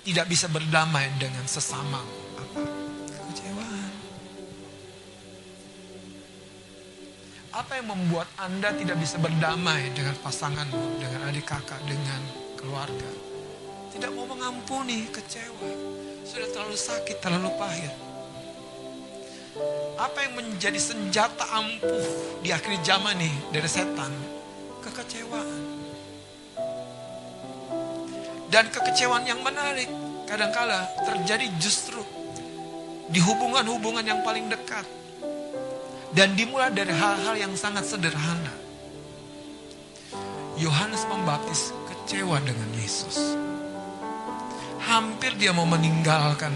tidak 0.03 0.27
bisa 0.31 0.49
berdamai 0.49 1.13
dengan 1.21 1.45
sesama? 1.45 2.01
Apa 2.41 2.78
yang 7.79 7.91
membuat 7.95 8.27
Anda 8.39 8.75
tidak 8.75 9.03
bisa 9.03 9.19
berdamai 9.19 9.91
dengan 9.91 10.15
pasanganmu, 10.23 11.03
dengan 11.03 11.27
adik 11.31 11.47
kakak, 11.47 11.79
dengan 11.87 12.23
keluarga? 12.55 13.11
Tidak 13.95 14.15
mau 14.15 14.27
mengampuni, 14.31 15.11
kecewa. 15.11 15.71
Sudah 16.23 16.47
terlalu 16.55 16.79
sakit, 16.79 17.19
terlalu 17.19 17.51
pahit. 17.59 17.95
Apa 19.99 20.19
yang 20.23 20.39
menjadi 20.39 20.79
senjata 20.79 21.47
ampuh 21.51 22.07
di 22.47 22.55
akhir 22.55 22.79
zaman 22.83 23.19
nih 23.19 23.35
dari 23.51 23.67
setan? 23.67 24.13
Kekecewaan. 24.83 25.63
Dan 28.51 28.71
kekecewaan 28.71 29.27
yang 29.27 29.43
menarik 29.43 29.91
kadangkala 30.31 30.87
terjadi 31.07 31.47
justru 31.59 32.03
di 33.11 33.19
hubungan-hubungan 33.19 34.05
yang 34.07 34.21
paling 34.23 34.47
dekat 34.47 34.98
dan 36.19 36.35
dimulai 36.35 36.75
dari 36.75 36.91
hal-hal 36.91 37.39
yang 37.39 37.55
sangat 37.55 37.87
sederhana. 37.87 38.51
Yohanes 40.59 41.07
Pembaptis 41.07 41.71
kecewa 41.87 42.43
dengan 42.43 42.67
Yesus. 42.75 43.39
Hampir 44.83 45.39
dia 45.39 45.55
mau 45.55 45.63
meninggalkan 45.63 46.51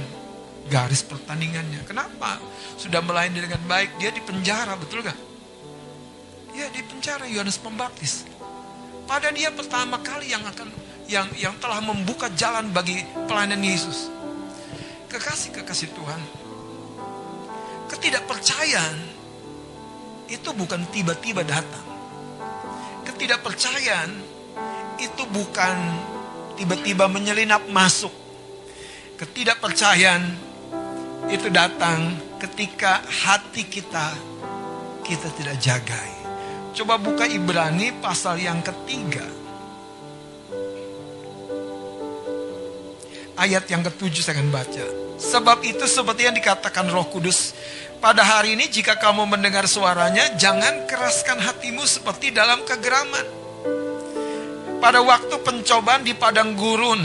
garis 0.67 1.07
pertandingannya. 1.07 1.87
Kenapa? 1.87 2.43
Sudah 2.75 3.07
melayani 3.07 3.39
dengan 3.39 3.63
baik, 3.71 4.03
dia 4.03 4.11
di 4.11 4.19
penjara, 4.19 4.75
betul 4.75 5.07
gak? 5.07 5.15
Ya 6.59 6.67
di 6.75 6.83
penjara 6.83 7.31
Yohanes 7.31 7.63
Pembaptis. 7.63 8.27
Pada 9.07 9.31
dia 9.31 9.55
pertama 9.55 10.03
kali 10.03 10.35
yang 10.35 10.43
akan 10.43 10.75
yang 11.07 11.31
yang 11.39 11.55
telah 11.63 11.79
membuka 11.79 12.27
jalan 12.35 12.67
bagi 12.75 12.99
pelayanan 13.31 13.63
Yesus. 13.63 14.11
Kekasih-kekasih 15.07 15.95
Tuhan. 15.95 16.21
Ketidakpercayaan 17.95 19.22
itu 20.33 20.49
bukan 20.57 20.89
tiba-tiba 20.89 21.45
datang. 21.45 21.85
Ketidakpercayaan 23.05 24.11
itu 24.97 25.23
bukan 25.29 25.77
tiba-tiba 26.57 27.05
menyelinap 27.13 27.69
masuk. 27.69 28.11
Ketidakpercayaan 29.21 30.23
itu 31.29 31.53
datang 31.53 32.17
ketika 32.41 33.05
hati 33.05 33.69
kita 33.69 34.17
kita 35.05 35.29
tidak 35.37 35.57
jagai. 35.61 36.11
Coba 36.73 36.97
buka 36.97 37.29
Ibrani 37.29 37.93
pasal 38.01 38.41
yang 38.41 38.65
ketiga. 38.65 39.29
Ayat 43.37 43.69
yang 43.69 43.85
ketujuh 43.85 44.25
saya 44.25 44.41
akan 44.41 44.49
baca. 44.49 45.02
Sebab 45.21 45.65
itu 45.65 45.85
seperti 45.89 46.29
yang 46.29 46.37
dikatakan 46.37 46.89
roh 46.93 47.09
kudus 47.09 47.53
pada 48.03 48.27
hari 48.27 48.59
ini 48.59 48.67
jika 48.67 48.99
kamu 48.99 49.31
mendengar 49.31 49.63
suaranya, 49.71 50.35
jangan 50.35 50.91
keraskan 50.91 51.39
hatimu 51.39 51.87
seperti 51.87 52.35
dalam 52.35 52.67
kegeraman. 52.67 53.23
Pada 54.83 54.99
waktu 55.07 55.39
pencobaan 55.39 56.03
di 56.03 56.11
padang 56.11 56.59
gurun. 56.59 56.99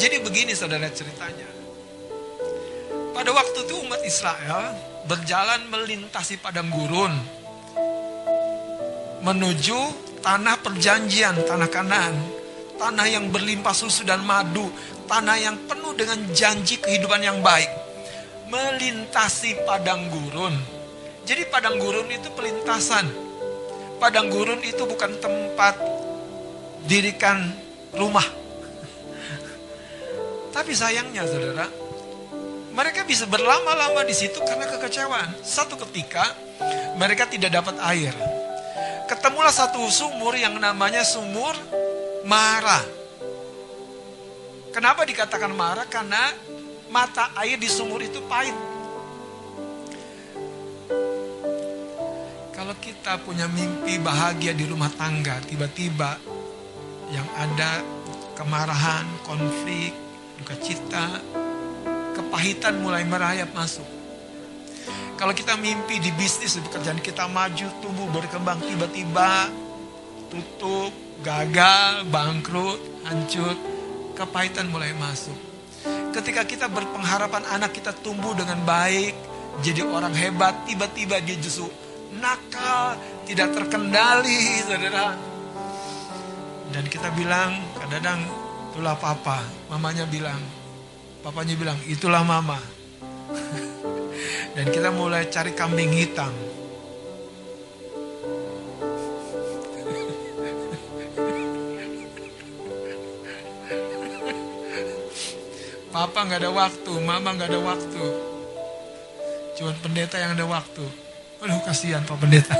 Jadi 0.00 0.16
begini 0.24 0.56
saudara 0.56 0.88
ceritanya. 0.88 1.44
Pada 3.12 3.36
waktu 3.36 3.68
itu 3.68 3.84
umat 3.84 4.00
Israel 4.00 4.72
berjalan 5.04 5.60
melintasi 5.68 6.40
padang 6.40 6.72
gurun. 6.72 7.12
Menuju 9.20 9.78
tanah 10.24 10.56
perjanjian, 10.64 11.36
tanah 11.44 11.68
kanan. 11.68 12.16
Tanah 12.80 13.06
yang 13.12 13.28
berlimpah 13.28 13.76
susu 13.76 14.08
dan 14.08 14.24
madu. 14.24 14.72
Tanah 15.04 15.36
yang 15.36 15.68
penuh 15.68 15.92
dengan 15.92 16.16
janji 16.32 16.80
kehidupan 16.80 17.20
yang 17.20 17.44
baik 17.44 17.68
melintasi 18.50 19.62
padang 19.62 20.10
gurun. 20.10 20.52
Jadi 21.22 21.46
padang 21.46 21.78
gurun 21.78 22.10
itu 22.10 22.26
pelintasan. 22.34 23.06
Padang 24.02 24.26
gurun 24.32 24.58
itu 24.66 24.82
bukan 24.82 25.14
tempat 25.22 25.78
dirikan 26.88 27.46
rumah. 27.94 28.24
Tapi 30.56 30.72
sayangnya 30.74 31.22
saudara, 31.28 31.68
mereka 32.74 33.06
bisa 33.06 33.28
berlama-lama 33.30 34.02
di 34.02 34.16
situ 34.16 34.42
karena 34.42 34.66
kekecewaan. 34.66 35.30
Satu 35.46 35.78
ketika 35.86 36.26
mereka 36.98 37.30
tidak 37.30 37.54
dapat 37.54 37.78
air. 37.94 38.14
Ketemulah 39.06 39.54
satu 39.54 39.86
sumur 39.90 40.34
yang 40.34 40.58
namanya 40.58 41.02
sumur 41.02 41.54
Mara. 42.24 42.80
Kenapa 44.70 45.08
dikatakan 45.08 45.52
Mara? 45.56 45.88
Karena 45.88 46.30
mata 46.92 47.32
air 47.40 47.56
di 47.56 47.70
sumur 47.70 48.04
itu 48.04 48.20
pahit. 48.28 48.54
Kalau 52.52 52.76
kita 52.76 53.16
punya 53.24 53.48
mimpi 53.48 53.96
bahagia 53.96 54.52
di 54.52 54.68
rumah 54.68 54.92
tangga, 54.92 55.40
tiba-tiba 55.48 56.20
yang 57.08 57.26
ada 57.40 57.80
kemarahan, 58.36 59.08
konflik, 59.24 59.96
duka 60.38 60.54
cita, 60.60 61.08
kepahitan 62.14 62.78
mulai 62.84 63.02
merayap 63.08 63.50
masuk. 63.56 63.88
Kalau 65.16 65.32
kita 65.36 65.56
mimpi 65.56 66.00
di 66.00 66.12
bisnis, 66.16 66.56
di 66.56 66.64
pekerjaan 66.64 67.00
kita 67.00 67.28
maju, 67.28 67.66
tumbuh, 67.80 68.08
berkembang, 68.12 68.60
tiba-tiba 68.64 69.52
tutup, 70.30 71.09
gagal, 71.20 72.08
bangkrut, 72.08 72.80
hancur, 73.04 73.56
kepahitan 74.16 74.68
mulai 74.72 74.96
masuk. 74.96 75.36
Ketika 76.10 76.42
kita 76.44 76.66
berpengharapan 76.66 77.46
anak 77.48 77.76
kita 77.76 77.94
tumbuh 78.02 78.34
dengan 78.34 78.60
baik, 78.66 79.14
jadi 79.60 79.84
orang 79.84 80.12
hebat, 80.16 80.64
tiba-tiba 80.64 81.20
dia 81.20 81.36
justru 81.38 81.68
nakal, 82.16 82.98
tidak 83.28 83.54
terkendali, 83.54 84.64
saudara. 84.64 85.14
Dan 86.70 86.84
kita 86.86 87.12
bilang, 87.14 87.58
kadang-kadang 87.78 88.20
itulah 88.72 88.96
papa. 88.98 89.42
Mamanya 89.70 90.06
bilang, 90.06 90.38
papanya 91.22 91.54
bilang, 91.54 91.78
itulah 91.86 92.22
mama. 92.22 92.58
Dan 94.54 94.66
kita 94.70 94.90
mulai 94.90 95.30
cari 95.30 95.54
kambing 95.54 95.94
hitam. 95.94 96.30
Papa 106.00 106.24
nggak 106.24 106.40
ada 106.40 106.48
waktu, 106.48 106.92
mama 107.04 107.36
nggak 107.36 107.52
ada 107.52 107.60
waktu. 107.60 108.04
Cuman 109.52 109.76
pendeta 109.84 110.16
yang 110.16 110.32
ada 110.32 110.48
waktu. 110.48 110.80
Aduh 111.44 111.60
kasihan 111.60 112.00
Pak 112.08 112.16
Pendeta. 112.16 112.56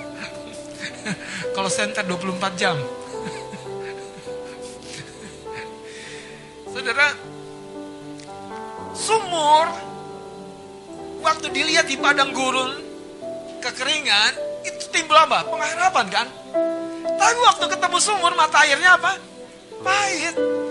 Kalau 1.54 1.68
center 1.68 2.00
24 2.00 2.56
jam. 2.56 2.80
Saudara, 6.72 7.12
sumur 8.96 9.68
waktu 11.20 11.52
dilihat 11.52 11.92
di 11.92 12.00
padang 12.00 12.32
gurun 12.32 12.72
kekeringan 13.60 14.64
itu 14.64 14.88
timbul 14.88 15.20
apa? 15.20 15.44
Pengharapan 15.44 16.06
kan? 16.08 16.26
Tapi 17.04 17.36
waktu 17.52 17.68
ketemu 17.68 18.00
sumur 18.00 18.32
mata 18.32 18.64
airnya 18.64 18.96
apa? 18.96 19.12
Pahit. 19.84 20.64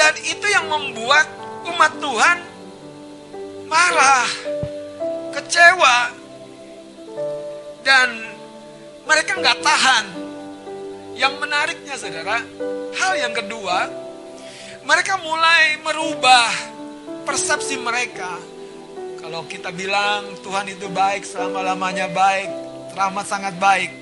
Dan 0.00 0.16
itu 0.24 0.46
yang 0.48 0.64
membuat 0.64 1.28
umat 1.68 1.92
Tuhan 2.00 2.38
marah, 3.68 4.24
kecewa, 5.36 5.98
dan 7.84 8.08
mereka 9.04 9.36
nggak 9.36 9.60
tahan. 9.60 10.04
Yang 11.20 11.34
menariknya 11.36 11.94
saudara, 12.00 12.40
hal 12.96 13.12
yang 13.20 13.36
kedua, 13.36 13.92
mereka 14.88 15.20
mulai 15.20 15.76
merubah 15.84 16.48
persepsi 17.28 17.76
mereka. 17.76 18.40
Kalau 19.20 19.44
kita 19.44 19.68
bilang 19.68 20.32
Tuhan 20.40 20.64
itu 20.72 20.88
baik, 20.88 21.28
selama-lamanya 21.28 22.08
baik, 22.08 22.48
teramat 22.96 23.26
sangat 23.28 23.52
baik. 23.60 23.92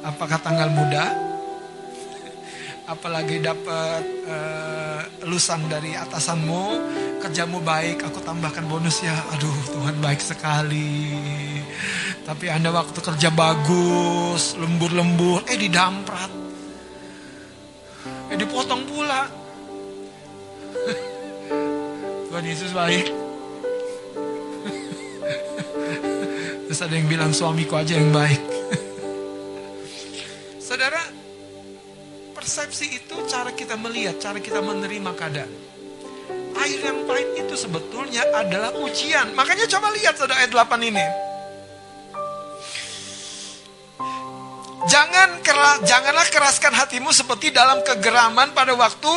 Apakah 0.00 0.40
tanggal 0.40 0.72
muda? 0.72 1.25
Apalagi 2.86 3.42
dapat 3.42 4.02
uh, 4.30 5.26
elusan 5.26 5.66
dari 5.66 5.98
atasanmu, 5.98 6.64
kerjamu 7.18 7.58
baik, 7.58 8.06
aku 8.06 8.22
tambahkan 8.22 8.62
bonus 8.70 9.02
ya. 9.02 9.14
Aduh, 9.34 9.58
Tuhan 9.74 9.98
baik 9.98 10.22
sekali. 10.22 11.18
Tapi 12.22 12.46
Anda 12.50 12.70
waktu 12.70 12.98
kerja 13.02 13.30
bagus, 13.34 14.54
lembur-lembur, 14.58 15.42
eh 15.50 15.58
didamprat. 15.58 16.30
Eh 18.30 18.38
dipotong 18.38 18.82
pula. 18.86 19.26
Tuhan 22.30 22.44
Yesus 22.46 22.70
baik. 22.70 23.06
Terus 26.70 26.80
ada 26.82 26.94
yang 26.94 27.06
bilang 27.10 27.30
suamiku 27.34 27.78
aja 27.78 27.98
yang 27.98 28.10
baik. 28.14 28.42
Saudara, 30.66 31.15
persepsi 32.46 33.02
itu 33.02 33.26
cara 33.26 33.50
kita 33.50 33.74
melihat, 33.74 34.22
cara 34.22 34.38
kita 34.38 34.62
menerima 34.62 35.10
keadaan. 35.18 35.50
Air 36.62 36.78
yang 36.78 37.02
pahit 37.02 37.42
itu 37.42 37.58
sebetulnya 37.58 38.22
adalah 38.30 38.70
ujian. 38.86 39.34
Makanya 39.34 39.66
coba 39.66 39.90
lihat 39.98 40.14
saudara 40.14 40.46
ayat 40.46 40.54
8 40.54 40.78
ini. 40.78 41.02
Jangan 44.86 45.42
keras, 45.42 45.82
janganlah 45.90 46.22
keraskan 46.30 46.70
hatimu 46.70 47.10
seperti 47.10 47.50
dalam 47.50 47.82
kegeraman 47.82 48.54
pada 48.54 48.78
waktu 48.78 49.14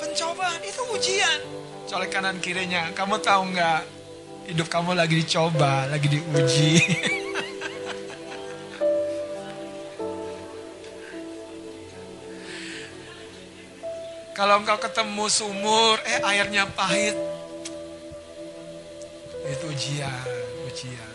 pencobaan. 0.00 0.64
Itu 0.64 0.96
ujian. 0.96 1.44
Colek 1.92 2.08
kanan 2.08 2.40
kirinya. 2.40 2.88
Kamu 2.96 3.20
tahu 3.20 3.52
nggak? 3.52 3.82
Hidup 4.48 4.72
kamu 4.72 4.96
lagi 4.96 5.20
dicoba, 5.20 5.92
lagi 5.92 6.08
diuji. 6.08 6.72
Kalau 14.32 14.64
engkau 14.64 14.80
ketemu 14.80 15.28
sumur, 15.28 16.00
eh 16.08 16.24
airnya 16.24 16.64
pahit. 16.72 17.12
Itu 19.44 19.68
ujian, 19.68 20.24
ujian. 20.64 21.12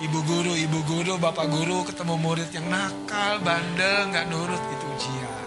Ibu 0.00 0.16
guru, 0.24 0.56
ibu 0.56 0.80
guru, 0.88 1.20
bapak 1.20 1.44
guru 1.52 1.84
ketemu 1.84 2.16
murid 2.16 2.48
yang 2.56 2.64
nakal, 2.72 3.36
bandel, 3.44 4.08
nggak 4.08 4.32
nurut, 4.32 4.62
itu 4.72 4.86
ujian. 4.96 5.44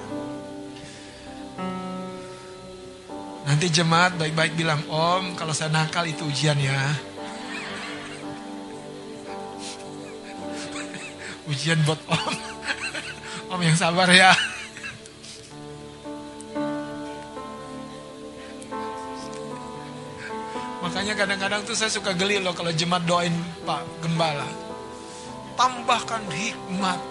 Nanti 3.50 3.66
jemaat 3.74 4.14
baik-baik 4.14 4.54
bilang, 4.54 4.86
Om, 4.86 5.34
kalau 5.34 5.58
saya 5.58 5.74
nakal 5.74 6.06
itu 6.06 6.22
ujian 6.30 6.62
ya. 6.62 6.78
ujian 11.50 11.82
buat 11.82 11.98
Om. 12.06 12.34
Om 13.58 13.62
yang 13.66 13.74
sabar 13.74 14.06
ya. 14.14 14.53
Makanya 20.94 21.18
kadang-kadang 21.18 21.66
tuh 21.66 21.74
saya 21.74 21.90
suka 21.90 22.14
geli 22.14 22.38
loh 22.38 22.54
kalau 22.54 22.70
jemaat 22.70 23.02
doain 23.10 23.34
Pak 23.66 23.82
Gembala. 24.06 24.46
Tambahkan 25.58 26.22
hikmat. 26.30 27.02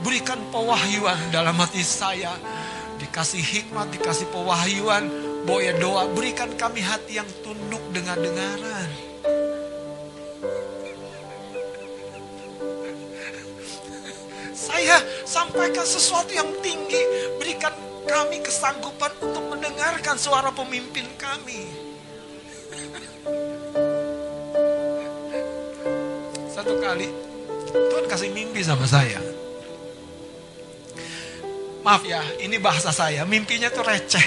Berikan 0.00 0.40
pewahyuan 0.48 1.28
dalam 1.28 1.52
hati 1.60 1.84
saya. 1.84 2.32
Dikasih 2.96 3.44
hikmat, 3.44 3.92
dikasih 3.92 4.24
pewahyuan. 4.32 5.04
Boya 5.44 5.76
doa, 5.76 6.08
berikan 6.16 6.48
kami 6.56 6.80
hati 6.80 7.20
yang 7.20 7.28
tunduk 7.44 7.84
dengan 7.92 8.16
dengaran. 8.24 8.88
Saya 14.56 14.96
sampaikan 15.28 15.84
sesuatu 15.84 16.32
yang 16.32 16.48
tinggi. 16.64 17.04
Berikan 17.36 17.76
kami 18.08 18.40
kesanggupan 18.40 19.12
untuk 19.20 19.44
mendengarkan 19.44 20.16
suara 20.16 20.48
pemimpin 20.56 21.04
kami. 21.20 21.89
Satu 26.50 26.76
kali 26.76 27.08
Tuhan 27.70 28.06
kasih 28.10 28.30
mimpi 28.34 28.60
sama 28.60 28.84
saya. 28.84 29.22
Maaf 31.80 32.04
ya, 32.04 32.20
ini 32.44 32.60
bahasa 32.60 32.92
saya. 32.92 33.24
Mimpinya 33.24 33.72
tuh 33.72 33.80
receh. 33.80 34.26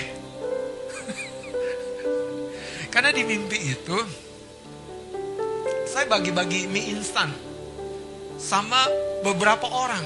Karena 2.93 3.13
di 3.13 3.21
mimpi 3.21 3.77
itu 3.77 3.97
saya 5.85 6.09
bagi-bagi 6.09 6.65
mie 6.65 6.97
instan 6.97 7.29
sama 8.41 8.89
beberapa 9.21 9.69
orang. 9.69 10.05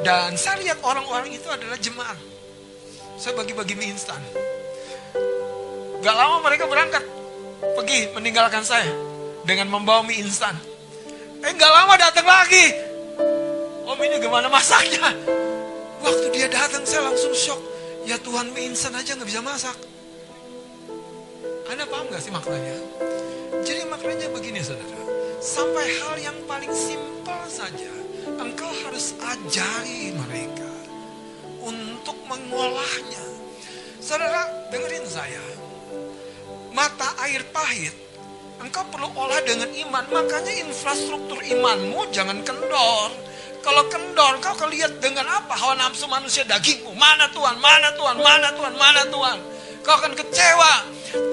Dan 0.00 0.38
saya 0.40 0.62
lihat 0.64 0.80
orang-orang 0.80 1.28
itu 1.28 1.44
adalah 1.52 1.76
jemaat. 1.76 2.16
Saya 3.20 3.36
bagi-bagi 3.36 3.76
mie 3.76 3.92
instan. 3.92 4.22
Gak 6.00 6.16
lama 6.16 6.40
mereka 6.40 6.64
berangkat 6.70 7.17
pergi 7.60 8.10
meninggalkan 8.14 8.62
saya 8.62 8.90
dengan 9.42 9.70
membawa 9.72 10.06
mie 10.06 10.22
instan. 10.22 10.54
Eh 11.42 11.50
nggak 11.54 11.72
lama 11.72 11.94
datang 11.98 12.26
lagi. 12.26 12.66
Om 13.88 13.98
ini 14.04 14.16
gimana 14.20 14.46
masaknya? 14.52 15.14
Waktu 16.04 16.26
dia 16.34 16.46
datang 16.46 16.84
saya 16.86 17.08
langsung 17.08 17.34
shock. 17.34 17.60
Ya 18.06 18.20
Tuhan 18.20 18.52
mie 18.54 18.70
instan 18.70 18.94
aja 18.94 19.16
nggak 19.16 19.28
bisa 19.28 19.42
masak. 19.42 19.76
Anda 21.68 21.84
paham 21.84 22.08
gak 22.08 22.24
sih 22.24 22.32
maknanya? 22.32 22.80
Jadi 23.60 23.84
maknanya 23.92 24.32
begini 24.32 24.64
saudara. 24.64 24.98
Sampai 25.38 25.84
hal 26.00 26.16
yang 26.16 26.38
paling 26.48 26.72
simpel 26.72 27.40
saja. 27.44 27.92
Engkau 28.40 28.72
harus 28.88 29.12
ajari 29.20 30.16
mereka. 30.16 30.72
Untuk 31.60 32.16
mengolahnya. 32.24 33.20
Saudara 34.00 34.48
dengerin 34.72 35.04
saya. 35.04 35.67
Mata 36.78 37.10
air 37.26 37.42
pahit 37.50 37.90
Engkau 38.62 38.86
perlu 38.86 39.10
olah 39.18 39.42
dengan 39.42 39.66
iman. 39.66 40.04
Makanya 40.14 40.62
infrastruktur 40.62 41.42
imanmu 41.42 42.06
jangan 42.14 42.38
kendor. 42.46 43.10
Kalau 43.66 43.82
kendor, 43.90 44.38
kau 44.38 44.54
akan 44.54 44.70
lihat 44.70 45.02
dengan 45.02 45.26
apa 45.26 45.58
hawa 45.58 45.74
nafsu 45.74 46.06
manusia 46.06 46.46
dagingmu. 46.46 46.94
Mana 46.94 47.26
Tuhan, 47.34 47.58
mana 47.58 47.90
Tuhan, 47.98 48.22
mana 48.22 48.48
Tuhan, 48.54 48.74
mana 48.78 49.02
Tuhan. 49.10 49.38
Kau 49.82 49.94
akan 49.98 50.14
kecewa. 50.14 50.74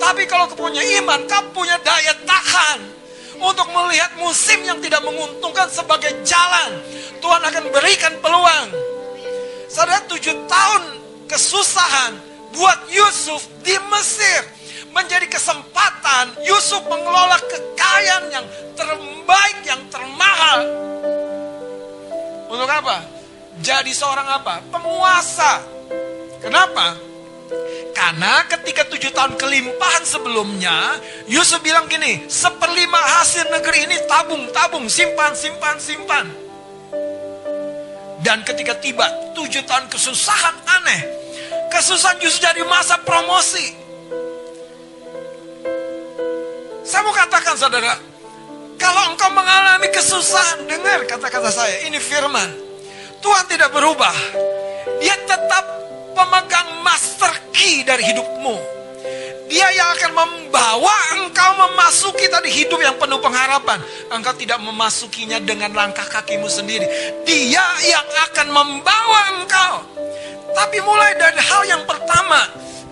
Tapi 0.01 0.25
kalau 0.25 0.49
kau 0.49 0.65
punya 0.65 0.81
iman, 1.01 1.29
kau 1.29 1.45
punya 1.53 1.77
daya 1.81 2.13
tahan. 2.25 2.79
Untuk 3.37 3.69
melihat 3.69 4.17
musim 4.17 4.65
yang 4.65 4.81
tidak 4.81 5.05
menguntungkan 5.05 5.69
sebagai 5.69 6.13
jalan. 6.25 6.81
Tuhan 7.21 7.41
akan 7.41 7.63
berikan 7.69 8.13
peluang. 8.17 8.69
Saudara 9.69 10.01
tujuh 10.09 10.45
tahun 10.49 10.83
kesusahan 11.29 12.17
buat 12.53 12.89
Yusuf 12.89 13.45
di 13.61 13.77
Mesir 13.93 14.54
menjadi 14.95 15.27
kesempatan 15.27 16.39
Yusuf 16.47 16.79
mengelola 16.87 17.35
kekayaan 17.35 18.31
yang 18.31 18.45
terbaik, 18.79 19.57
yang 19.67 19.83
termahal. 19.91 20.63
Untuk 22.47 22.71
apa? 22.71 23.03
Jadi 23.59 23.91
seorang 23.91 24.23
apa? 24.39 24.63
Penguasa. 24.71 25.59
Kenapa? 26.39 26.95
Karena 27.91 28.43
ketika 28.47 28.87
tujuh 28.87 29.11
tahun 29.11 29.35
kelimpahan 29.35 30.03
sebelumnya, 30.07 30.99
Yusuf 31.27 31.59
bilang 31.59 31.87
gini, 31.91 32.27
seperlima 32.31 32.99
hasil 33.19 33.51
negeri 33.51 33.87
ini 33.87 33.97
tabung, 34.07 34.47
tabung, 34.55 34.87
simpan, 34.87 35.35
simpan, 35.35 35.75
simpan. 35.79 36.25
Dan 38.23 38.43
ketika 38.47 38.75
tiba 38.79 39.05
tujuh 39.35 39.63
tahun 39.67 39.87
kesusahan 39.91 40.55
aneh, 40.65 41.01
kesusahan 41.71 42.19
justru 42.19 42.47
jadi 42.47 42.63
masa 42.67 42.99
promosi. 43.03 43.84
Saya 46.85 47.01
mau 47.01 47.17
katakan 47.17 47.57
saudara, 47.57 47.97
kalau 48.77 49.01
engkau 49.09 49.33
mengalami 49.33 49.89
kesusahan, 49.89 50.69
dengar 50.69 51.01
kata-kata 51.09 51.49
saya, 51.49 51.81
ini 51.89 51.97
firman. 51.97 52.45
Tuhan 53.25 53.45
tidak 53.49 53.73
berubah. 53.73 54.13
Dia 55.01 55.17
tetap 55.25 55.65
pemegang 56.13 56.85
master 56.85 57.33
key 57.49 57.81
dari 57.81 58.05
hidupmu. 58.05 58.77
Dia 59.49 59.65
yang 59.73 59.89
akan 59.97 60.11
membawa 60.13 60.95
engkau 61.17 61.49
memasuki 61.65 62.29
tadi 62.29 62.53
hidup 62.53 62.77
yang 62.77 62.93
penuh 63.01 63.17
pengharapan. 63.17 63.81
Engkau 64.13 64.37
tidak 64.37 64.61
memasukinya 64.61 65.41
dengan 65.41 65.73
langkah 65.73 66.05
kakimu 66.05 66.45
sendiri. 66.45 66.85
Dia 67.25 67.65
yang 67.81 68.07
akan 68.29 68.47
membawa 68.53 69.19
engkau. 69.41 69.73
Tapi 70.53 70.77
mulai 70.85 71.17
dari 71.17 71.41
hal 71.41 71.61
yang 71.65 71.83
pertama, 71.89 72.45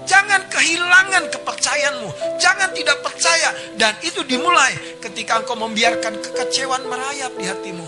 Jangan 0.03 0.51
kehilangan 0.51 1.31
kepercayaanmu. 1.31 2.09
Jangan 2.39 2.69
tidak 2.75 2.99
percaya. 2.99 3.49
Dan 3.79 3.95
itu 4.03 4.23
dimulai 4.27 4.99
ketika 4.99 5.39
engkau 5.39 5.55
membiarkan 5.55 6.19
kekecewaan 6.19 6.83
merayap 6.87 7.31
di 7.39 7.45
hatimu. 7.47 7.87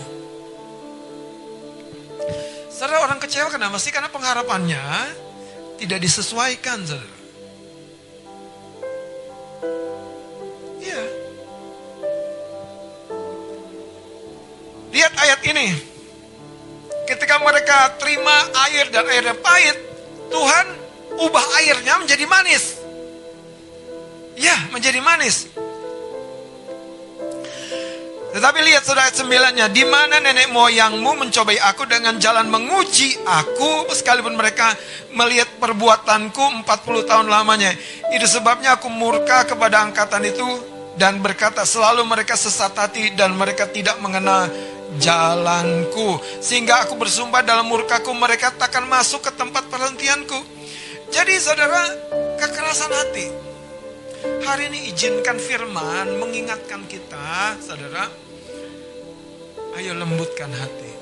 Saudara 2.72 3.08
orang 3.08 3.16
kecewa 3.16 3.48
kenapa 3.48 3.80
sih? 3.80 3.88
Karena 3.88 4.12
pengharapannya 4.12 4.84
tidak 5.80 5.96
disesuaikan, 6.00 6.84
saudara. 6.84 7.16
Iya. 10.80 11.02
Lihat 14.92 15.12
ayat 15.16 15.40
ini. 15.48 15.68
Ketika 17.06 17.38
mereka 17.38 17.96
terima 18.02 18.34
air 18.66 18.90
dan 18.90 19.06
airnya 19.06 19.38
pahit, 19.38 19.78
Tuhan 20.26 20.85
ubah 21.20 21.46
airnya 21.62 22.00
menjadi 22.00 22.24
manis. 22.28 22.80
Ya, 24.36 24.56
menjadi 24.68 25.00
manis. 25.00 25.48
Tetapi 28.36 28.58
lihat 28.68 28.84
saudara 28.84 29.08
ayat 29.08 29.16
sembilannya, 29.16 29.66
di 29.72 29.80
mana 29.88 30.20
nenek 30.20 30.52
moyangmu 30.52 31.24
mencobai 31.24 31.56
aku 31.56 31.88
dengan 31.88 32.20
jalan 32.20 32.52
menguji 32.52 33.16
aku, 33.24 33.88
sekalipun 33.96 34.36
mereka 34.36 34.76
melihat 35.16 35.48
perbuatanku 35.56 36.68
40 36.68 37.08
tahun 37.08 37.32
lamanya. 37.32 37.72
Itu 38.12 38.28
sebabnya 38.28 38.76
aku 38.76 38.92
murka 38.92 39.48
kepada 39.48 39.88
angkatan 39.88 40.28
itu 40.28 40.44
dan 41.00 41.24
berkata 41.24 41.64
selalu 41.64 42.04
mereka 42.04 42.36
sesat 42.36 42.76
hati 42.76 43.16
dan 43.16 43.32
mereka 43.32 43.72
tidak 43.72 43.96
mengenal 44.04 44.52
jalanku. 45.00 46.20
Sehingga 46.44 46.84
aku 46.84 47.00
bersumpah 47.00 47.40
dalam 47.40 47.64
murkaku 47.64 48.12
mereka 48.12 48.52
takkan 48.52 48.84
masuk 48.84 49.24
ke 49.24 49.32
tempat 49.32 49.64
perhentianku. 49.72 50.36
Jadi 51.06 51.34
saudara, 51.38 51.82
kekerasan 52.38 52.90
hati. 52.90 53.26
Hari 54.42 54.70
ini 54.74 54.90
izinkan 54.90 55.38
firman 55.38 56.18
mengingatkan 56.18 56.82
kita, 56.90 57.54
saudara. 57.62 58.10
Ayo 59.78 59.94
lembutkan 59.94 60.50
hati. 60.50 60.92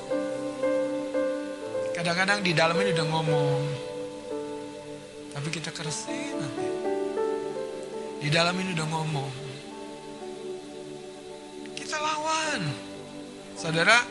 Kadang-kadang 1.94 2.44
di 2.44 2.52
dalam 2.52 2.76
ini 2.84 2.90
udah 2.92 3.06
ngomong. 3.06 3.62
Tapi 5.32 5.48
kita 5.48 5.72
kerasin 5.72 6.36
hati. 6.36 6.68
Di 8.20 8.28
dalam 8.28 8.52
ini 8.60 8.76
udah 8.76 8.88
ngomong. 8.92 9.32
Kita 11.72 11.96
lawan. 11.96 12.60
Saudara, 13.56 14.04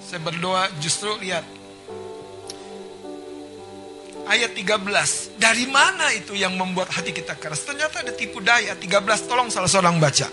saya 0.00 0.20
berdoa 0.22 0.68
justru 0.80 1.12
lihat 1.20 1.44
ayat 4.28 4.56
13. 4.56 5.36
Dari 5.36 5.64
mana 5.68 6.10
itu 6.12 6.32
yang 6.36 6.56
membuat 6.56 6.92
hati 6.92 7.12
kita 7.12 7.36
keras? 7.36 7.64
Ternyata 7.64 8.04
ada 8.04 8.12
tipu 8.12 8.40
daya. 8.40 8.76
13 8.76 9.28
tolong 9.28 9.48
salah 9.52 9.70
seorang 9.70 10.00
baca. 10.00 10.28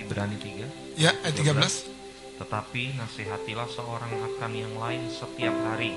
Ibrani 0.00 0.36
3. 0.36 1.00
Ya, 1.00 1.12
ayat 1.24 1.36
13. 1.36 2.40
Tetapi 2.40 2.96
nasihatilah 2.96 3.68
seorang 3.68 4.12
akan 4.32 4.52
yang 4.56 4.74
lain 4.80 5.12
setiap 5.12 5.52
hari 5.72 5.92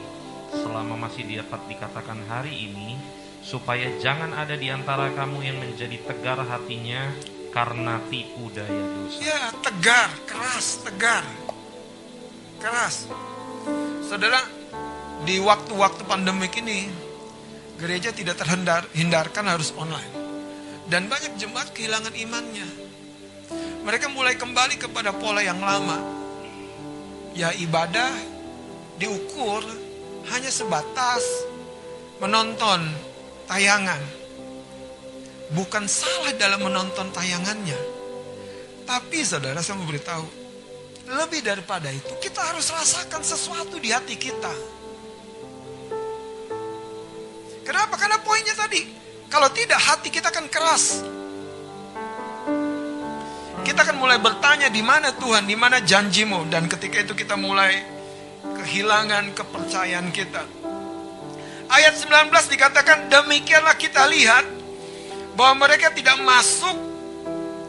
selama 0.53 1.09
masih 1.09 1.25
dapat 1.39 1.65
dikatakan 1.65 2.19
hari 2.29 2.69
ini 2.69 2.99
supaya 3.41 3.89
jangan 3.97 4.31
ada 4.37 4.53
di 4.53 4.69
antara 4.69 5.09
kamu 5.11 5.39
yang 5.41 5.57
menjadi 5.57 5.97
tegar 6.05 6.39
hatinya 6.45 7.09
karena 7.51 7.99
tipu 8.11 8.53
daya 8.53 8.85
dosa. 8.97 9.19
Ya, 9.23 9.41
tegar, 9.61 10.09
keras, 10.27 10.67
tegar. 10.83 11.25
Keras. 12.59 13.07
Saudara, 14.05 14.39
di 15.23 15.39
waktu-waktu 15.39 16.03
pandemik 16.03 16.59
ini, 16.59 16.91
gereja 17.79 18.11
tidak 18.11 18.37
terhindar, 18.39 18.85
hindarkan 18.91 19.47
harus 19.47 19.71
online. 19.79 20.11
Dan 20.87 21.07
banyak 21.07 21.39
jemaat 21.39 21.71
kehilangan 21.71 22.11
imannya. 22.11 22.67
Mereka 23.83 24.11
mulai 24.11 24.35
kembali 24.35 24.79
kepada 24.79 25.15
pola 25.15 25.43
yang 25.43 25.59
lama. 25.59 25.99
Ya 27.33 27.49
ibadah 27.55 28.11
diukur 29.01 29.63
hanya 30.29 30.51
sebatas 30.53 31.23
menonton 32.21 32.87
tayangan. 33.49 33.99
Bukan 35.51 35.85
salah 35.87 36.31
dalam 36.39 36.63
menonton 36.63 37.11
tayangannya. 37.11 37.79
Tapi 38.83 39.23
saudara 39.23 39.63
saya 39.63 39.79
mau 39.79 39.87
beritahu, 39.87 40.42
lebih 41.13 41.45
daripada 41.45 41.87
itu, 41.93 42.09
kita 42.19 42.41
harus 42.41 42.69
rasakan 42.73 43.21
sesuatu 43.21 43.77
di 43.77 43.93
hati 43.93 44.17
kita. 44.17 44.53
Kenapa? 47.63 47.95
Karena 47.95 48.19
poinnya 48.19 48.51
tadi, 48.57 48.83
kalau 49.31 49.47
tidak 49.53 49.79
hati 49.79 50.09
kita 50.11 50.29
akan 50.29 50.45
keras. 50.51 51.01
Kita 53.63 53.79
akan 53.79 53.95
mulai 53.95 54.19
bertanya 54.19 54.67
di 54.67 54.83
mana 54.83 55.15
Tuhan, 55.15 55.47
di 55.47 55.55
mana 55.55 55.79
janjimu 55.79 56.51
dan 56.51 56.67
ketika 56.67 56.99
itu 56.99 57.15
kita 57.15 57.39
mulai 57.39 57.79
kehilangan 58.43 59.31
kepercayaan 59.31 60.11
kita. 60.11 60.43
Ayat 61.71 61.95
19 61.95 62.29
dikatakan 62.53 63.07
demikianlah 63.07 63.73
kita 63.79 64.03
lihat 64.11 64.45
bahwa 65.33 65.65
mereka 65.65 65.89
tidak 65.89 66.19
masuk 66.21 66.77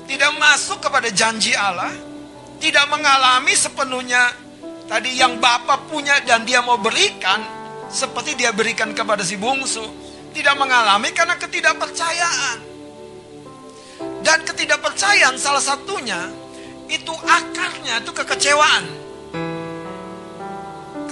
tidak 0.04 0.32
masuk 0.36 0.78
kepada 0.84 1.08
janji 1.08 1.56
Allah 1.56 1.90
tidak 2.64 2.88
mengalami 2.88 3.52
sepenuhnya 3.52 4.32
tadi 4.88 5.20
yang 5.20 5.36
Bapak 5.36 5.84
punya 5.92 6.16
dan 6.24 6.48
dia 6.48 6.64
mau 6.64 6.80
berikan 6.80 7.44
seperti 7.92 8.40
dia 8.40 8.56
berikan 8.56 8.96
kepada 8.96 9.20
si 9.20 9.36
bungsu. 9.36 9.84
Tidak 10.32 10.56
mengalami 10.56 11.12
karena 11.12 11.36
ketidakpercayaan. 11.36 12.58
Dan 14.24 14.38
ketidakpercayaan 14.48 15.36
salah 15.36 15.60
satunya 15.60 16.32
itu 16.88 17.12
akarnya 17.12 18.00
itu 18.00 18.10
kekecewaan. 18.16 18.84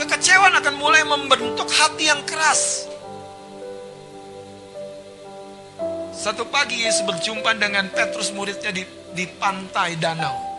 Kekecewaan 0.01 0.57
akan 0.57 0.75
mulai 0.81 1.05
membentuk 1.05 1.69
hati 1.69 2.09
yang 2.09 2.25
keras. 2.25 2.89
Satu 6.17 6.49
pagi 6.49 6.81
Yesus 6.83 7.05
berjumpa 7.05 7.55
dengan 7.61 7.93
Petrus 7.93 8.33
muridnya 8.33 8.73
di, 8.73 8.83
di 9.15 9.29
pantai 9.39 10.01
danau. 10.01 10.52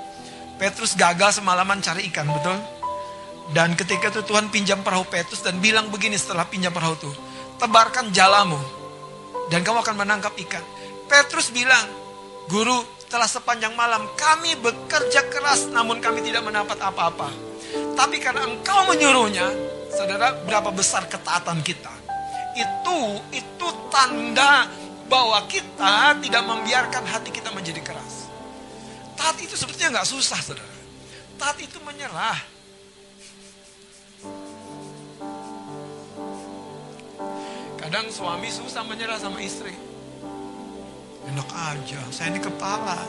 Petrus 0.61 0.93
gagal 0.93 1.41
semalaman 1.41 1.81
cari 1.81 2.05
ikan, 2.13 2.29
betul? 2.29 2.57
Dan 3.51 3.75
ketika 3.75 4.07
itu 4.13 4.23
Tuhan 4.23 4.47
pinjam 4.47 4.79
perahu 4.85 5.03
Petrus 5.03 5.43
dan 5.43 5.59
bilang 5.59 5.91
begini 5.91 6.15
setelah 6.15 6.47
pinjam 6.47 6.71
perahu 6.71 6.95
itu. 6.95 7.11
Tebarkan 7.59 8.13
jalamu 8.15 8.59
dan 9.51 9.65
kamu 9.65 9.83
akan 9.83 9.95
menangkap 9.99 10.31
ikan. 10.47 10.63
Petrus 11.11 11.51
bilang, 11.51 11.83
guru 12.47 12.79
telah 13.11 13.27
sepanjang 13.27 13.75
malam 13.77 14.07
kami 14.17 14.57
bekerja 14.57 15.27
keras 15.29 15.69
namun 15.69 15.99
kami 15.99 16.23
tidak 16.23 16.41
mendapat 16.47 16.79
apa-apa. 16.79 17.29
Tapi 17.93 18.17
karena 18.21 18.47
engkau 18.47 18.89
menyuruhnya, 18.89 19.47
saudara 19.93 20.33
berapa 20.45 20.69
besar 20.73 21.05
ketaatan 21.09 21.61
kita. 21.61 21.93
Itu 22.53 23.21
itu 23.33 23.67
tanda 23.89 24.69
bahwa 25.09 25.45
kita 25.49 26.17
tidak 26.21 26.43
membiarkan 26.45 27.03
hati 27.05 27.29
kita 27.29 27.49
menjadi 27.53 27.81
keras. 27.85 28.12
Taat 29.23 29.39
itu 29.39 29.55
sebetulnya 29.55 29.95
nggak 29.95 30.09
susah, 30.11 30.35
saudara. 30.43 30.75
Taat 31.39 31.55
itu 31.63 31.79
menyerah. 31.79 32.35
Kadang 37.79 38.11
suami 38.11 38.51
susah 38.51 38.83
menyerah 38.83 39.15
sama 39.15 39.39
istri. 39.39 39.71
Enak 41.23 41.49
aja, 41.55 42.03
saya 42.11 42.35
ini 42.35 42.43
kepala. 42.43 42.99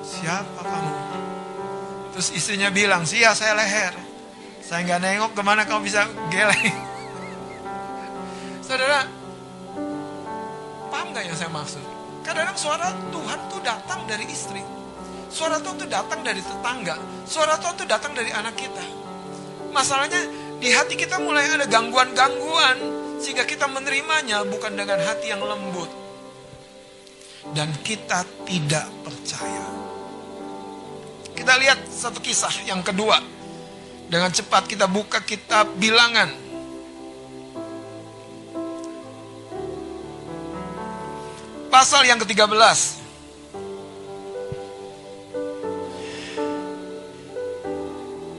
Siapa 0.00 0.60
kamu? 0.64 0.92
Terus 2.16 2.32
istrinya 2.32 2.72
bilang, 2.72 3.04
sia 3.04 3.36
saya 3.36 3.52
leher. 3.60 3.92
Saya 4.64 4.80
nggak 4.88 5.00
nengok 5.04 5.32
ke 5.36 5.42
mana 5.44 5.68
kamu 5.68 5.84
bisa 5.84 6.08
geleng. 6.32 6.72
Saudara, 8.64 9.04
paham 10.88 11.12
nggak 11.12 11.24
yang 11.28 11.36
saya 11.36 11.52
maksud? 11.52 11.93
Kadang-kadang 12.24 12.56
suara 12.56 12.88
Tuhan 13.12 13.40
tuh 13.52 13.60
datang 13.60 14.00
dari 14.08 14.24
istri. 14.32 14.64
Suara 15.28 15.60
Tuhan 15.60 15.76
tuh 15.76 15.90
datang 15.92 16.24
dari 16.24 16.40
tetangga. 16.40 16.96
Suara 17.28 17.60
Tuhan 17.60 17.76
tuh 17.76 17.84
datang 17.84 18.16
dari 18.16 18.32
anak 18.32 18.56
kita. 18.56 18.84
Masalahnya 19.76 20.24
di 20.56 20.72
hati 20.72 20.96
kita 20.96 21.20
mulai 21.20 21.44
ada 21.52 21.68
gangguan-gangguan. 21.68 23.04
Sehingga 23.20 23.44
kita 23.44 23.68
menerimanya 23.68 24.40
bukan 24.48 24.72
dengan 24.72 25.04
hati 25.04 25.36
yang 25.36 25.44
lembut. 25.44 25.92
Dan 27.52 27.68
kita 27.84 28.24
tidak 28.48 28.88
percaya. 29.04 29.68
Kita 31.36 31.52
lihat 31.60 31.84
satu 31.92 32.24
kisah 32.24 32.64
yang 32.64 32.80
kedua. 32.80 33.20
Dengan 34.08 34.32
cepat 34.32 34.64
kita 34.64 34.88
buka 34.88 35.20
kitab 35.20 35.68
bilangan. 35.76 36.43
Pasal 41.74 42.06
yang 42.06 42.22
ke-13. 42.22 42.46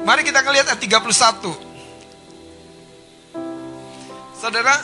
Mari 0.07 0.23
kita 0.23 0.39
lihat 0.39 0.71
ayat 0.71 0.79
31. 0.79 1.51
Saudara, 4.39 4.79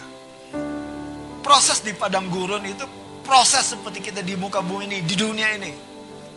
proses 1.40 1.80
di 1.80 1.96
padang 1.96 2.28
gurun 2.28 2.68
itu 2.68 2.84
proses 3.24 3.72
seperti 3.72 4.12
kita 4.12 4.20
di 4.20 4.36
muka 4.36 4.60
bumi 4.60 4.84
ini, 4.84 5.00
di 5.08 5.16
dunia 5.16 5.56
ini. 5.56 5.72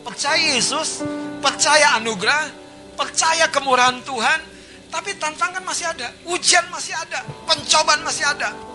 Percaya 0.07 0.55
Yesus, 0.55 1.03
percaya 1.43 1.99
anugerah, 1.99 2.47
percaya 2.95 3.51
kemurahan 3.51 3.99
Tuhan, 4.07 4.39
tapi 4.87 5.19
tantangan 5.19 5.67
masih 5.67 5.91
ada, 5.91 6.15
ujian 6.31 6.63
masih 6.71 6.95
ada, 6.95 7.27
pencobaan 7.43 8.07
masih 8.07 8.23
ada. 8.23 8.74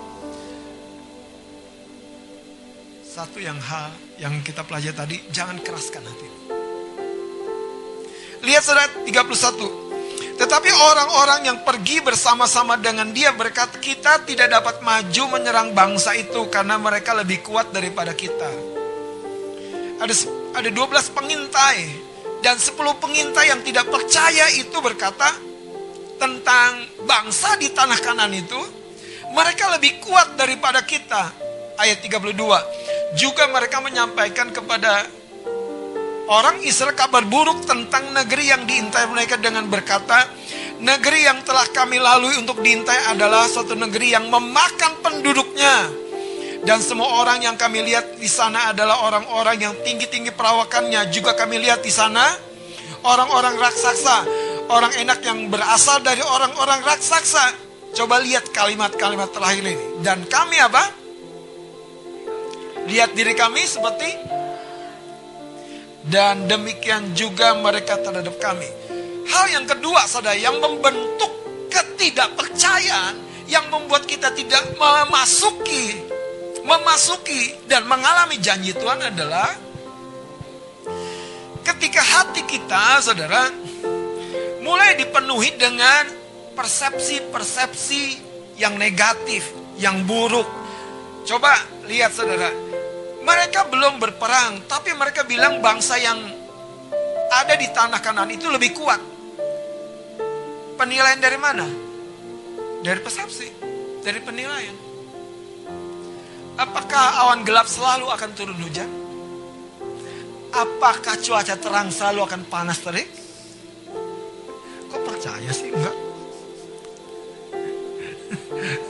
Satu 3.20 3.44
yang 3.44 3.60
hal 3.60 3.92
yang 4.16 4.40
kita 4.40 4.64
pelajari 4.64 4.96
tadi, 4.96 5.20
jangan 5.28 5.60
keraskan 5.60 6.08
hati. 6.08 6.28
Lihat 8.48 8.64
saudara 8.64 8.88
31. 9.04 10.40
Tetapi 10.40 10.70
orang-orang 10.72 11.52
yang 11.52 11.60
pergi 11.68 12.00
bersama-sama 12.00 12.80
dengan 12.80 13.12
dia 13.12 13.36
berkata, 13.36 13.76
kita 13.76 14.24
tidak 14.24 14.48
dapat 14.56 14.80
maju 14.80 15.36
menyerang 15.36 15.76
bangsa 15.76 16.16
itu 16.16 16.48
karena 16.48 16.80
mereka 16.80 17.12
lebih 17.12 17.44
kuat 17.44 17.76
daripada 17.76 18.16
kita. 18.16 18.48
Ada 20.00 20.16
ada 20.56 20.70
12 20.72 21.12
pengintai 21.12 21.92
dan 22.40 22.56
10 22.56 23.04
pengintai 23.04 23.52
yang 23.52 23.60
tidak 23.68 23.92
percaya 23.92 24.48
itu 24.56 24.80
berkata 24.80 25.28
tentang 26.24 26.88
bangsa 27.04 27.60
di 27.60 27.68
tanah 27.68 28.00
kanan 28.00 28.32
itu, 28.32 28.64
mereka 29.36 29.76
lebih 29.76 30.00
kuat 30.08 30.40
daripada 30.40 30.80
kita. 30.88 31.49
Ayat 31.80 32.04
32. 32.04 32.36
Juga 33.16 33.48
mereka 33.48 33.80
menyampaikan 33.80 34.52
kepada 34.52 35.08
orang 36.28 36.60
Israel 36.68 36.92
kabar 36.92 37.24
buruk 37.24 37.64
tentang 37.64 38.12
negeri 38.12 38.52
yang 38.52 38.68
diintai 38.68 39.08
mereka 39.08 39.40
dengan 39.40 39.64
berkata, 39.72 40.28
negeri 40.84 41.24
yang 41.24 41.40
telah 41.48 41.64
kami 41.72 41.96
lalui 41.96 42.36
untuk 42.36 42.60
diintai 42.60 43.16
adalah 43.16 43.48
suatu 43.48 43.80
negeri 43.80 44.12
yang 44.12 44.28
memakan 44.28 45.00
penduduknya. 45.00 45.88
Dan 46.68 46.84
semua 46.84 47.24
orang 47.24 47.40
yang 47.40 47.56
kami 47.56 47.80
lihat 47.88 48.20
di 48.20 48.28
sana 48.28 48.76
adalah 48.76 49.00
orang-orang 49.08 49.64
yang 49.64 49.74
tinggi-tinggi 49.80 50.36
perawakannya. 50.36 51.08
Juga 51.16 51.32
kami 51.32 51.64
lihat 51.64 51.80
di 51.80 51.96
sana 51.96 52.28
orang-orang 53.08 53.56
raksasa, 53.56 54.28
orang 54.68 54.92
enak 55.00 55.24
yang 55.24 55.48
berasal 55.48 56.04
dari 56.04 56.20
orang-orang 56.20 56.84
raksasa. 56.84 57.72
Coba 57.96 58.20
lihat 58.20 58.52
kalimat-kalimat 58.52 59.32
terakhir 59.32 59.64
ini. 59.64 60.04
Dan 60.04 60.28
kami 60.28 60.60
apa? 60.60 60.99
Lihat 62.90 63.14
diri 63.14 63.38
kami 63.38 63.64
seperti 63.70 64.10
dan 66.10 66.50
demikian 66.50 67.14
juga 67.14 67.54
mereka 67.54 68.02
terhadap 68.02 68.34
kami. 68.42 68.66
Hal 69.30 69.46
yang 69.54 69.70
kedua, 69.70 70.10
saudara, 70.10 70.34
yang 70.34 70.58
membentuk 70.58 71.30
ketidakpercayaan 71.70 73.46
yang 73.46 73.70
membuat 73.70 74.10
kita 74.10 74.34
tidak 74.34 74.74
memasuki 74.78 76.10
memasuki 76.70 77.58
dan 77.66 77.90
mengalami 77.90 78.38
janji 78.38 78.78
Tuhan 78.78 79.02
adalah 79.02 79.50
ketika 81.66 82.02
hati 82.02 82.46
kita, 82.46 83.02
saudara, 83.02 83.50
mulai 84.62 84.94
dipenuhi 85.02 85.58
dengan 85.58 86.06
persepsi-persepsi 86.54 88.04
yang 88.62 88.78
negatif, 88.78 89.50
yang 89.82 90.06
buruk. 90.06 90.46
Coba 91.26 91.58
lihat 91.90 92.14
saudara, 92.14 92.54
mereka 93.30 93.70
belum 93.70 94.02
berperang, 94.02 94.66
tapi 94.66 94.90
mereka 94.98 95.22
bilang 95.22 95.62
bangsa 95.62 96.02
yang 96.02 96.18
ada 97.30 97.54
di 97.54 97.70
tanah 97.70 98.02
kanan 98.02 98.34
itu 98.34 98.50
lebih 98.50 98.74
kuat. 98.74 98.98
Penilaian 100.74 101.22
dari 101.22 101.38
mana? 101.38 101.68
Dari 102.82 103.00
persepsi, 103.06 103.48
dari 104.02 104.18
penilaian. 104.26 104.74
Apakah 106.58 107.30
awan 107.30 107.46
gelap 107.46 107.70
selalu 107.70 108.10
akan 108.10 108.30
turun 108.34 108.58
hujan? 108.66 108.90
Apakah 110.50 111.16
cuaca 111.22 111.56
terang 111.62 111.94
selalu 111.94 112.26
akan 112.26 112.42
panas 112.50 112.82
terik? 112.82 113.08
Kok 114.90 115.02
percaya 115.06 115.52
sih? 115.54 115.70
Enggak. 115.70 115.96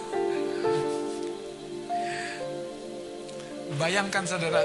Bayangkan 3.80 4.28
saudara, 4.28 4.60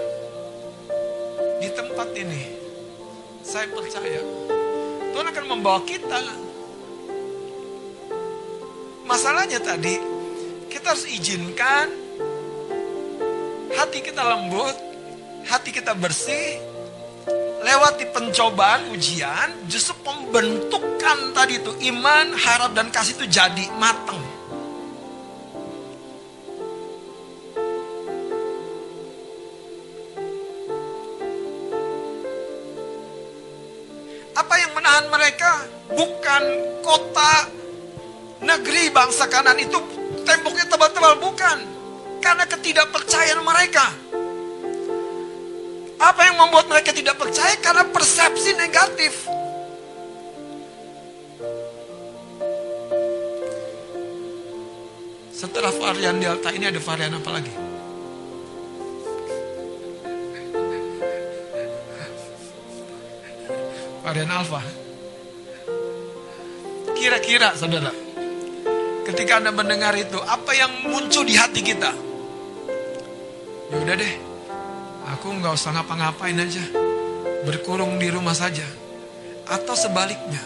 di 1.62 1.70
tempat 1.70 2.10
ini, 2.18 2.50
saya 3.46 3.70
percaya 3.70 4.18
Tuhan 5.14 5.30
akan 5.30 5.44
membawa 5.54 5.86
kita. 5.86 6.18
Masalahnya 9.06 9.62
tadi, 9.62 10.02
kita 10.66 10.98
harus 10.98 11.06
izinkan 11.06 11.94
hati 13.78 14.02
kita 14.02 14.18
lembut, 14.18 14.74
hati 15.46 15.70
kita 15.70 15.94
bersih, 15.94 16.58
lewati 17.62 18.10
pencobaan, 18.10 18.90
ujian, 18.90 19.70
justru 19.70 19.94
pembentukan 20.02 21.30
tadi 21.30 21.62
itu 21.62 21.70
iman, 21.94 22.34
harap 22.34 22.74
dan 22.74 22.90
kasih 22.90 23.14
itu 23.14 23.30
jadi 23.30 23.70
matang. 23.78 24.23
Kanan 39.34 39.58
itu 39.58 39.78
temboknya 40.22 40.62
tebal-tebal 40.70 41.18
bukan. 41.18 41.58
Karena 42.22 42.46
ketidakpercayaan 42.46 43.42
mereka. 43.42 43.86
Apa 45.98 46.20
yang 46.30 46.38
membuat 46.38 46.70
mereka 46.70 46.94
tidak 46.94 47.18
percaya? 47.18 47.58
Karena 47.58 47.82
persepsi 47.90 48.54
negatif. 48.54 49.26
Setelah 55.34 55.74
varian 55.74 56.22
Delta 56.22 56.54
ini 56.54 56.70
ada 56.70 56.78
varian 56.78 57.18
apa 57.18 57.30
lagi? 57.34 57.52
Varian 64.06 64.30
Alpha. 64.30 64.62
Kira-kira 66.94 67.52
saudara, 67.58 68.03
ketika 69.04 69.38
Anda 69.38 69.52
mendengar 69.52 69.92
itu, 69.94 70.18
apa 70.20 70.50
yang 70.56 70.88
muncul 70.88 71.22
di 71.24 71.36
hati 71.36 71.60
kita? 71.60 71.92
Ya 73.72 73.76
udah 73.80 73.96
deh, 73.96 74.14
Aku 75.04 75.36
nggak 75.36 75.52
usah 75.52 75.76
ngapa-ngapain 75.76 76.36
aja. 76.40 76.64
Berkurung 77.44 78.00
di 78.00 78.08
rumah 78.08 78.32
saja. 78.32 78.64
Atau 79.44 79.76
sebaliknya. 79.76 80.40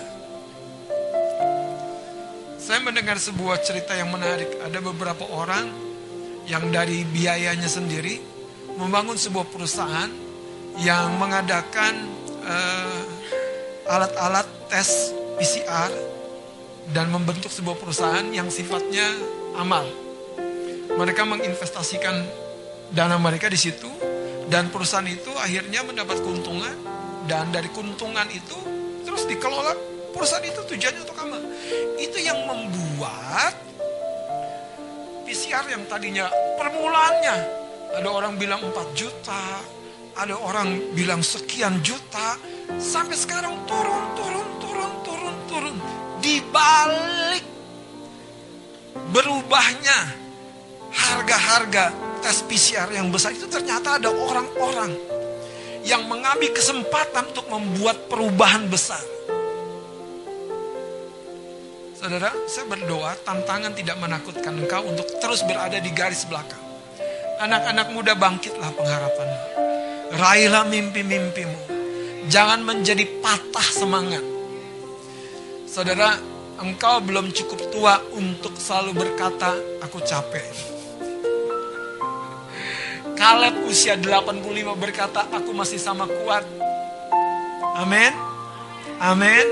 Saya 2.58 2.82
mendengar 2.82 3.22
sebuah 3.22 3.62
cerita 3.62 3.94
yang 3.94 4.10
menarik. 4.10 4.58
Ada 4.58 4.82
beberapa 4.82 5.24
orang 5.30 5.70
yang 6.50 6.74
dari 6.74 7.06
biayanya 7.06 7.70
sendiri 7.70 8.18
membangun 8.74 9.14
sebuah 9.14 9.46
perusahaan 9.46 10.10
yang 10.78 11.16
mengadakan 11.18 11.94
uh, 12.42 13.02
alat-alat 13.88 14.46
tes 14.70 15.14
PCR 15.38 15.90
dan 16.92 17.12
membentuk 17.12 17.52
sebuah 17.52 17.76
perusahaan 17.76 18.24
yang 18.32 18.48
sifatnya 18.48 19.04
amal. 19.56 19.84
Mereka 20.88 21.22
menginvestasikan 21.28 22.24
dana 22.92 23.20
mereka 23.20 23.52
di 23.52 23.60
situ 23.60 23.88
dan 24.48 24.72
perusahaan 24.72 25.04
itu 25.04 25.28
akhirnya 25.36 25.84
mendapat 25.84 26.24
keuntungan 26.24 26.72
dan 27.28 27.52
dari 27.52 27.68
keuntungan 27.68 28.24
itu 28.32 28.56
terus 29.04 29.28
dikelola 29.28 29.76
perusahaan 30.16 30.44
itu 30.44 30.60
tujuannya 30.64 31.00
untuk 31.04 31.18
amal. 31.20 31.42
Itu 32.00 32.18
yang 32.18 32.40
membuat 32.48 33.52
PCR 35.28 35.68
yang 35.68 35.84
tadinya 35.84 36.26
permulaannya 36.56 37.36
ada 37.88 38.08
orang 38.08 38.36
bilang 38.36 38.60
4 38.60 38.92
juta, 38.92 39.64
ada 40.16 40.36
orang 40.36 40.92
bilang 40.92 41.24
sekian 41.24 41.80
juta, 41.80 42.36
sampai 42.76 43.16
sekarang 43.16 43.64
turun, 43.64 44.04
turun. 44.12 44.27
Di 46.28 46.44
balik 46.52 47.40
berubahnya 49.16 49.98
harga-harga 50.92 51.88
tes 52.20 52.44
PCR 52.44 52.92
yang 52.92 53.08
besar 53.08 53.32
itu 53.32 53.48
ternyata 53.48 53.96
ada 53.96 54.12
orang-orang 54.12 54.92
yang 55.88 56.04
mengambil 56.04 56.52
kesempatan 56.52 57.32
untuk 57.32 57.48
membuat 57.48 58.12
perubahan 58.12 58.68
besar. 58.68 59.00
Saudara, 61.96 62.28
saya 62.44 62.68
berdoa 62.76 63.16
tantangan 63.24 63.72
tidak 63.72 63.96
menakutkan 63.96 64.52
engkau 64.52 64.84
untuk 64.84 65.08
terus 65.24 65.40
berada 65.48 65.80
di 65.80 65.88
garis 65.96 66.28
belakang. 66.28 66.60
Anak-anak 67.40 67.88
muda 67.96 68.12
bangkitlah 68.12 68.68
pengharapanmu. 68.76 69.40
Raihlah 70.12 70.68
mimpi-mimpimu. 70.68 71.60
Jangan 72.28 72.60
menjadi 72.68 73.08
patah 73.24 73.68
semangat. 73.72 74.36
Saudara, 75.78 76.10
engkau 76.58 76.98
belum 77.06 77.30
cukup 77.30 77.70
tua 77.70 78.02
untuk 78.18 78.50
selalu 78.58 78.98
berkata, 78.98 79.54
aku 79.78 80.02
capek. 80.02 80.42
Kaleb 83.14 83.62
usia 83.62 83.94
85 83.94 84.42
berkata, 84.74 85.30
aku 85.30 85.54
masih 85.54 85.78
sama 85.78 86.10
kuat. 86.10 86.42
Amin. 87.78 88.10
Amin. 88.98 89.46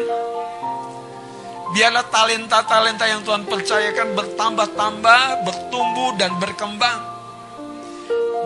Biarlah 1.79 2.03
talenta-talenta 2.11 3.07
yang 3.07 3.22
Tuhan 3.22 3.47
percayakan 3.47 4.18
bertambah-tambah, 4.18 5.47
bertumbuh 5.47 6.11
dan 6.18 6.35
berkembang. 6.43 7.07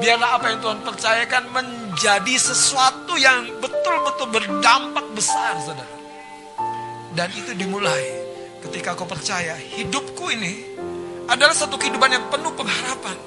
Biarlah 0.04 0.36
apa 0.36 0.52
yang 0.52 0.60
Tuhan 0.60 0.84
percayakan 0.84 1.48
menjadi 1.48 2.34
sesuatu 2.36 3.16
yang 3.16 3.48
betul-betul 3.56 4.28
berdampak 4.28 5.16
besar, 5.16 5.56
saudara. 5.64 5.99
Dan 7.10 7.28
itu 7.34 7.52
dimulai 7.58 8.02
ketika 8.62 8.94
kau 8.94 9.08
percaya 9.08 9.58
hidupku 9.58 10.30
ini 10.30 10.78
adalah 11.26 11.54
satu 11.54 11.78
kehidupan 11.78 12.10
yang 12.10 12.24
penuh 12.30 12.54
pengharapan. 12.54 13.18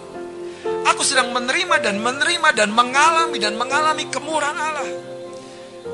Aku 0.88 1.04
sedang 1.04 1.36
menerima 1.36 1.80
dan 1.84 2.00
menerima 2.00 2.50
dan 2.56 2.70
mengalami 2.72 3.38
dan 3.40 3.60
mengalami 3.60 4.08
kemurahan 4.08 4.56
Allah. 4.56 4.88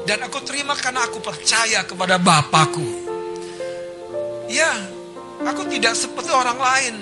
Dan 0.06 0.22
aku 0.26 0.42
terima 0.46 0.78
karena 0.78 1.06
aku 1.06 1.22
percaya 1.22 1.82
kepada 1.86 2.22
Bapakku. 2.22 2.86
Ya, 4.50 4.70
aku 5.46 5.66
tidak 5.70 5.94
seperti 5.98 6.30
orang 6.34 6.58
lain. 6.58 6.96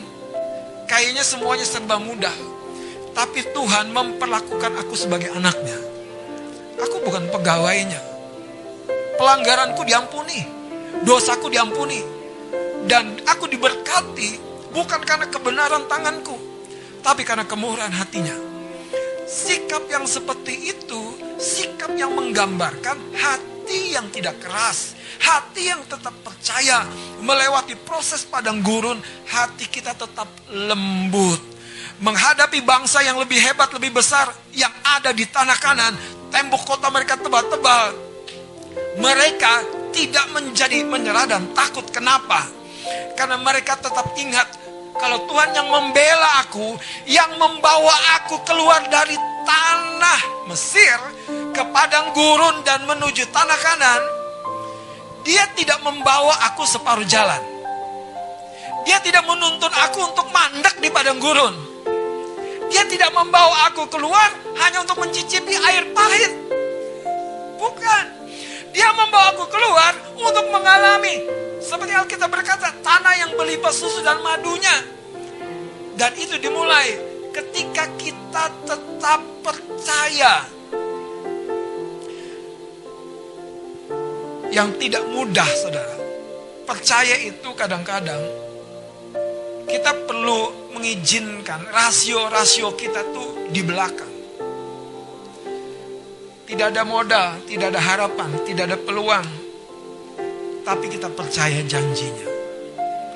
Kayaknya 0.88 1.24
semuanya 1.24 1.68
serba 1.68 2.00
mudah. 2.00 2.36
Tapi 3.12 3.44
Tuhan 3.52 3.92
memperlakukan 3.92 4.72
aku 4.84 4.96
sebagai 4.96 5.32
anaknya. 5.36 5.76
Aku 6.84 7.04
bukan 7.04 7.28
pegawainya. 7.32 8.00
Pelanggaranku 9.20 9.84
diampuni. 9.84 10.57
Dosaku 11.04 11.52
diampuni. 11.52 12.02
Dan 12.88 13.20
aku 13.28 13.52
diberkati 13.52 14.40
bukan 14.72 15.02
karena 15.04 15.28
kebenaran 15.28 15.86
tanganku. 15.92 16.38
Tapi 17.04 17.22
karena 17.28 17.44
kemurahan 17.44 17.92
hatinya. 17.92 18.36
Sikap 19.28 19.92
yang 19.92 20.08
seperti 20.08 20.72
itu, 20.72 21.02
sikap 21.36 21.92
yang 22.00 22.16
menggambarkan 22.16 22.96
hati 23.12 23.92
yang 23.92 24.08
tidak 24.08 24.40
keras, 24.40 24.96
hati 25.20 25.68
yang 25.68 25.84
tetap 25.84 26.16
percaya, 26.24 26.88
melewati 27.20 27.76
proses 27.84 28.24
padang 28.24 28.64
gurun, 28.64 28.96
hati 29.28 29.68
kita 29.68 29.92
tetap 30.00 30.32
lembut. 30.48 31.44
Menghadapi 32.00 32.64
bangsa 32.64 33.04
yang 33.04 33.20
lebih 33.20 33.36
hebat, 33.36 33.68
lebih 33.76 34.00
besar, 34.00 34.32
yang 34.56 34.72
ada 34.96 35.12
di 35.12 35.28
tanah 35.28 35.60
kanan, 35.60 35.92
tembok 36.32 36.64
kota 36.64 36.88
mereka 36.88 37.20
tebal-tebal. 37.20 38.00
Mereka 38.96 39.77
tidak 39.94 40.26
menjadi 40.36 40.84
menyerah 40.88 41.28
dan 41.30 41.52
takut. 41.52 41.86
Kenapa? 41.90 42.48
Karena 43.18 43.38
mereka 43.42 43.76
tetap 43.80 44.14
ingat 44.16 44.48
kalau 44.98 45.30
Tuhan 45.30 45.54
yang 45.54 45.70
membela 45.70 46.42
aku, 46.42 46.74
yang 47.06 47.38
membawa 47.38 47.94
aku 48.22 48.42
keluar 48.44 48.82
dari 48.90 49.14
tanah 49.46 50.22
Mesir 50.50 50.98
ke 51.54 51.64
padang 51.70 52.12
gurun 52.18 52.66
dan 52.66 52.84
menuju 52.90 53.30
tanah 53.30 53.60
kanan, 53.62 54.02
dia 55.22 55.46
tidak 55.54 55.84
membawa 55.86 56.34
aku 56.50 56.66
separuh 56.66 57.06
jalan. 57.06 57.40
Dia 58.88 59.04
tidak 59.04 59.28
menuntun 59.28 59.70
aku 59.70 60.00
untuk 60.08 60.32
mandek 60.32 60.80
di 60.80 60.88
padang 60.88 61.20
gurun. 61.20 61.56
Dia 62.72 62.84
tidak 62.88 63.12
membawa 63.12 63.68
aku 63.72 63.88
keluar 63.92 64.32
hanya 64.64 64.84
untuk 64.84 65.00
mencicipi 65.04 65.56
air 65.56 65.92
pahit. 65.92 66.32
Bukan. 67.60 68.17
Dia 68.72 68.90
membawa 68.96 69.36
aku 69.36 69.46
keluar 69.52 69.94
untuk 70.18 70.46
mengalami 70.50 71.38
seperti 71.58 71.94
Alkitab 71.94 72.30
berkata, 72.30 72.70
tanah 72.86 73.14
yang 73.18 73.32
berlimpah 73.34 73.74
susu 73.74 74.06
dan 74.06 74.22
madunya. 74.22 74.78
Dan 75.98 76.14
itu 76.14 76.38
dimulai 76.38 76.96
ketika 77.34 77.90
kita 77.98 78.46
tetap 78.64 79.22
percaya. 79.42 80.46
Yang 84.54 84.70
tidak 84.80 85.04
mudah, 85.12 85.50
saudara. 85.60 85.98
Percaya 86.64 87.16
itu 87.20 87.50
kadang-kadang 87.58 88.22
kita 89.68 89.92
perlu 90.08 90.72
mengizinkan 90.72 91.68
rasio-rasio 91.68 92.72
kita 92.80 93.04
tuh 93.12 93.52
di 93.52 93.60
belakang. 93.66 94.17
Tidak 96.48 96.64
ada 96.72 96.88
modal, 96.88 97.44
tidak 97.44 97.76
ada 97.76 97.82
harapan, 97.84 98.32
tidak 98.48 98.72
ada 98.72 98.80
peluang, 98.80 99.28
tapi 100.64 100.88
kita 100.88 101.12
percaya 101.12 101.60
janjinya. 101.60 102.24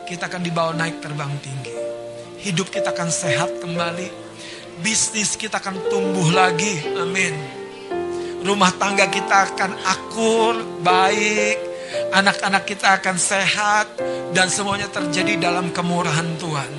Kita 0.04 0.28
akan 0.28 0.44
dibawa 0.44 0.76
naik 0.76 1.00
terbang 1.00 1.32
tinggi. 1.40 1.72
Hidup 2.44 2.68
kita 2.68 2.92
akan 2.92 3.08
sehat 3.08 3.64
kembali. 3.64 4.12
Bisnis 4.84 5.40
kita 5.40 5.64
akan 5.64 5.80
tumbuh 5.88 6.28
lagi. 6.36 6.84
Amin. 7.00 7.32
Rumah 8.44 8.72
tangga 8.76 9.08
kita 9.08 9.56
akan 9.56 9.80
akur, 9.80 10.84
baik. 10.84 11.56
Anak-anak 12.12 12.68
kita 12.68 13.00
akan 13.00 13.16
sehat. 13.16 13.96
Dan 14.36 14.52
semuanya 14.52 14.92
terjadi 14.92 15.40
dalam 15.40 15.72
kemurahan 15.72 16.36
Tuhan. 16.36 16.72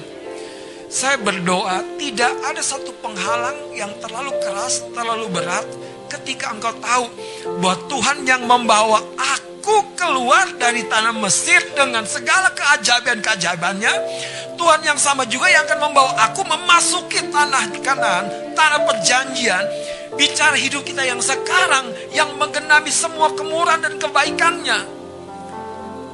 Saya 0.92 1.16
berdoa 1.16 1.80
tidak 1.96 2.36
ada 2.44 2.61
satu 2.61 2.92
penghalang 3.00 3.72
yang 3.72 3.96
terlalu 4.05 4.36
keras, 4.44 4.84
terlalu 4.92 5.32
berat. 5.32 5.64
Ketika 6.12 6.52
engkau 6.52 6.76
tahu 6.76 7.08
bahwa 7.56 7.76
Tuhan 7.88 8.28
yang 8.28 8.44
membawa 8.44 9.00
aku 9.16 9.96
keluar 9.96 10.44
dari 10.60 10.84
tanah 10.84 11.16
Mesir 11.16 11.64
dengan 11.72 12.04
segala 12.04 12.52
keajaiban-keajaibannya. 12.52 13.94
Tuhan 14.60 14.80
yang 14.84 15.00
sama 15.00 15.24
juga 15.24 15.48
yang 15.48 15.64
akan 15.64 15.80
membawa 15.88 16.12
aku 16.28 16.44
memasuki 16.44 17.32
tanah 17.32 17.72
kanan, 17.80 18.28
tanah 18.52 18.80
perjanjian. 18.84 19.64
Bicara 20.12 20.52
hidup 20.60 20.84
kita 20.84 21.00
yang 21.00 21.24
sekarang 21.24 21.88
yang 22.12 22.28
menggenapi 22.36 22.92
semua 22.92 23.32
kemurahan 23.32 23.80
dan 23.80 23.96
kebaikannya. 23.96 24.84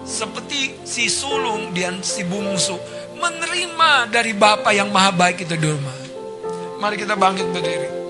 Seperti 0.07 0.78
si 0.86 1.11
sulung 1.11 1.74
dan 1.74 2.07
si 2.07 2.22
bungsu 2.22 2.78
menerima 3.18 4.07
dari 4.14 4.30
Bapa 4.30 4.70
yang 4.70 4.94
maha 4.94 5.11
baik 5.11 5.42
itu 5.42 5.59
di 5.59 5.66
rumah. 5.66 5.99
Mari 6.78 6.94
kita 6.94 7.18
bangkit 7.18 7.51
berdiri. 7.51 8.07